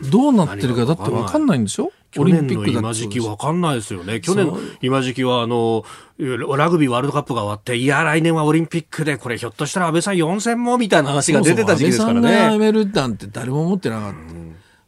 [0.09, 1.85] どうなってるかだって分かんないんでしょ？
[1.85, 4.21] オ去年のリンピックだ今時期ってそうですわかんないですよね。
[4.21, 5.83] 去年の今時期は、あの、
[6.17, 12.65] ラグビーワールドカップが終わって、いや、来年はオリンピックで、これひょっとしたら安倍さん4戦もみたいな話が出てた時期ですからそうそう安倍さんが辞ね。
[12.65, 14.17] めるなんて誰も思ってなかった。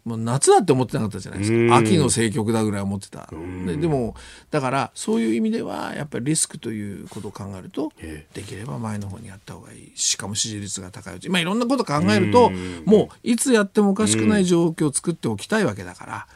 [0.10, 1.78] もう夏だって思ってなかったじゃないですうんか。
[1.78, 3.30] 秋の政局だぐらい思ってた。
[3.66, 4.16] ででも、
[4.50, 9.92] だからそういう意味では、やっぱりリスクということを考えるとえ、できれば前の方にやった方がいい。
[9.96, 11.30] しかも支持率が高いうち。
[11.30, 12.52] まあいろんなこと考えると、
[12.86, 16.28] もういつやってもおかしくない状況を作っておきたいわけだから。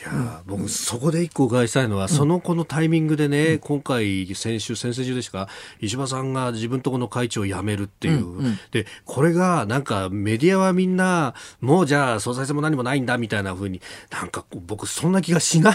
[0.00, 5.46] いや僕、そこで一個お伺いしたいのは、そのこのタイミングでね、今回、先週、先々週でしか、
[5.78, 8.24] 石破さんが自分とこの会長を辞めるっていう、
[8.70, 15.74] で、これが、なんか、メディアはみんな、もうじゃあ、総裁選も何もないんだ、みたいな風に、なんか僕、そんな気がしない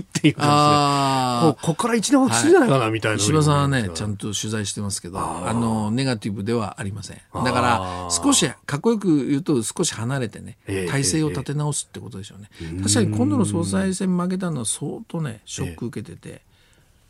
[0.00, 3.16] っていうかあですね、こうここから一年落ちるんじゃないかな、みたいな。
[3.16, 7.20] 石破さんはね、ちゃんと取材してますけど、あの、ネガティブではありません。
[7.32, 12.50] だから、少し、かっこよく言うと少し離れてねええ、体制を立て直すってことでしょうね。
[12.82, 16.42] 確かに今度の総裁選負けたのは相当ね、ショック受けてて、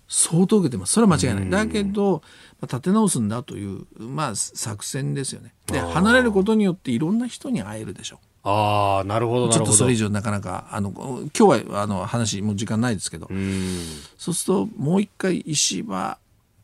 [0.09, 0.93] 相当受けてます。
[0.93, 1.67] それは間違いない。
[1.67, 2.23] だけど、
[2.61, 5.55] まあ、立て直すんだという、まあ、作戦ですよね。
[5.67, 8.27] で、離れることによっていろんな人に会えるでしょう。
[8.45, 9.71] ああ、なるほど、なちょるほど。
[9.71, 13.79] っとそれ以上なかなか、あの、今日はあの話、もう時間ないですけど、うん。
[14.19, 16.19] そうするともう一回石破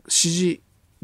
[0.09, 0.61] 支持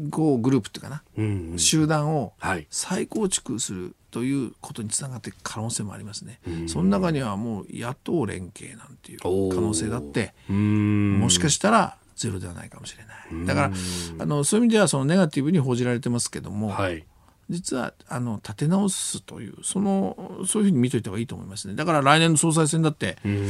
[0.09, 1.59] こうグループっていうかな、うんうん。
[1.59, 2.67] 集団をはい。
[2.69, 6.39] 再構築するということにつながっていく可能性もありますね。
[6.67, 9.29] その中にはもう野党連携なんていう可
[9.61, 11.19] 能性だってうん。
[11.19, 13.45] もしかしたらゼロではないかもしれない。
[13.45, 13.71] だから
[14.19, 17.05] あのそういう意味ではそのネガティブに報じられてますけども、はい。
[17.49, 21.75] 実はあの立て直すというそのそういうふうに見といた方がいいと思いますね。
[21.75, 23.49] だから来年の総裁選だって、うんうんうん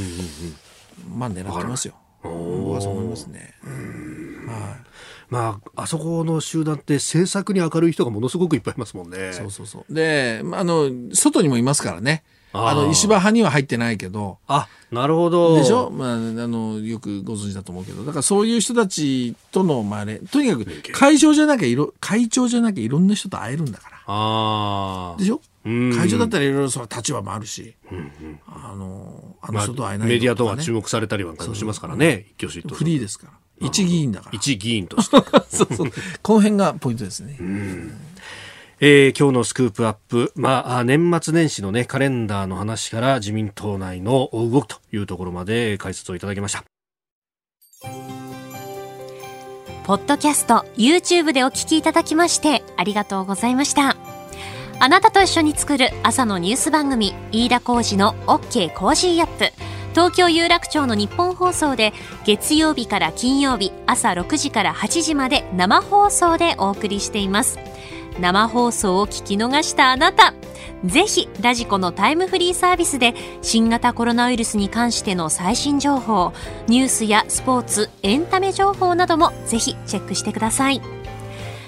[1.17, 1.95] まあ狙ってますよ。
[2.23, 3.53] はそう思いますね。
[4.47, 4.85] はい。
[5.29, 9.33] まあ、あそこの集団って政策に明るい人がものすごくいっぱいいますもんね。
[9.33, 9.93] そうそうそう。
[9.93, 12.23] で、まあ、あの、外にもいますからね。
[12.55, 15.55] あの、石破派には入ってないけど、あ、なるほど。
[15.57, 15.89] でしょ？
[15.89, 23.97] まあ、あの、よくご存知だと思うけど、だからそういう人たちとの、まあ、あれ、とにかく、会長じゃなきゃいろ、会長じゃなきゃいろんな人と会えるんだから。
[24.07, 25.19] ああ。
[25.19, 25.41] でしょ？
[25.65, 27.73] うん会長だったらいろいろその立場もあるし、
[28.47, 33.67] あの、あのまあ人と会えないメディアとはね注目されたりなんかもしますからね、一挙手一フリーですから。
[33.67, 34.35] 一議員だから。
[34.35, 35.17] 一議員として。
[35.49, 35.91] そうそう。
[36.21, 37.39] この辺がポイントですね。
[38.81, 46.65] えー、今日のスクープアップ、まあ、年末年始のね、カレンダーの話から自民党内の動きというところまで解説をいただきました。
[49.85, 53.95] ポッドキャスト、YouTube でお聞きいただきましてありがとうございました。
[54.79, 59.53] あなたと一緒に作る朝のニュース番組、飯田浩司の OK Cozy Up。
[59.91, 61.93] 東京有楽町のニッポン放送で
[62.25, 67.57] 月曜日から金曜日朝6時から8時まで生放送でお送りしています。
[68.19, 70.33] 生放送を聞き逃したあなた、
[70.85, 76.33] ぜひラジコのタイムフリーサービスで新型コロナウイルスに関しての最新情報、
[76.67, 80.81] ニュースやスポーツ、エンタメ情報などもぜひチェックしてください。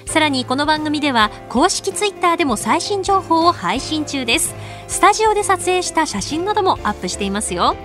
[0.06, 4.54] さらにこの番組では公式ツイッターでも最新情報を配信中です。
[4.86, 7.76] スタジオで撮影した写真などもアップしていますよ。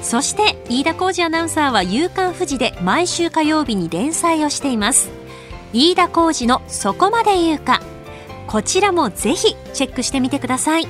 [0.00, 5.10] そして飯田浩二アナウンサーは夕刊富士で毎週火曜日に連載をしています。
[5.74, 7.82] 飯田浩二のそこまで言うか。
[8.46, 10.86] こちらもぜひチェックしてみてください。